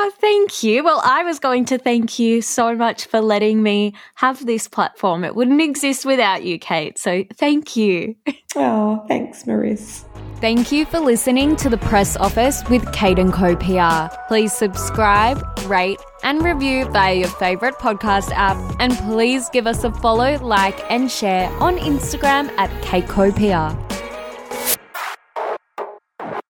Oh, 0.00 0.12
thank 0.20 0.62
you. 0.62 0.84
Well, 0.84 1.02
I 1.04 1.24
was 1.24 1.40
going 1.40 1.64
to 1.66 1.76
thank 1.76 2.20
you 2.20 2.40
so 2.40 2.76
much 2.76 3.06
for 3.06 3.20
letting 3.20 3.64
me 3.64 3.94
have 4.14 4.46
this 4.46 4.68
platform. 4.68 5.24
It 5.24 5.34
wouldn't 5.34 5.60
exist 5.60 6.04
without 6.04 6.44
you, 6.44 6.56
Kate. 6.56 6.96
So 6.98 7.24
thank 7.34 7.76
you. 7.76 8.14
Oh, 8.56 9.04
thanks, 9.06 9.46
Maris. 9.46 10.06
Thank 10.40 10.72
you 10.72 10.86
for 10.86 10.98
listening 10.98 11.54
to 11.56 11.68
the 11.68 11.76
Press 11.76 12.16
Office 12.16 12.66
with 12.70 12.90
Kate 12.92 13.18
and 13.18 13.32
Co 13.32 13.54
PR. 13.54 14.12
Please 14.26 14.54
subscribe, 14.54 15.44
rate, 15.66 16.00
and 16.24 16.42
review 16.42 16.86
via 16.86 17.14
your 17.14 17.28
favorite 17.28 17.74
podcast 17.74 18.32
app. 18.32 18.56
And 18.80 18.96
please 18.96 19.48
give 19.50 19.66
us 19.66 19.84
a 19.84 19.92
follow, 19.92 20.38
like, 20.38 20.80
and 20.90 21.10
share 21.10 21.50
on 21.60 21.76
Instagram 21.76 22.48
at 22.56 22.70
KateCoPR. 22.82 24.07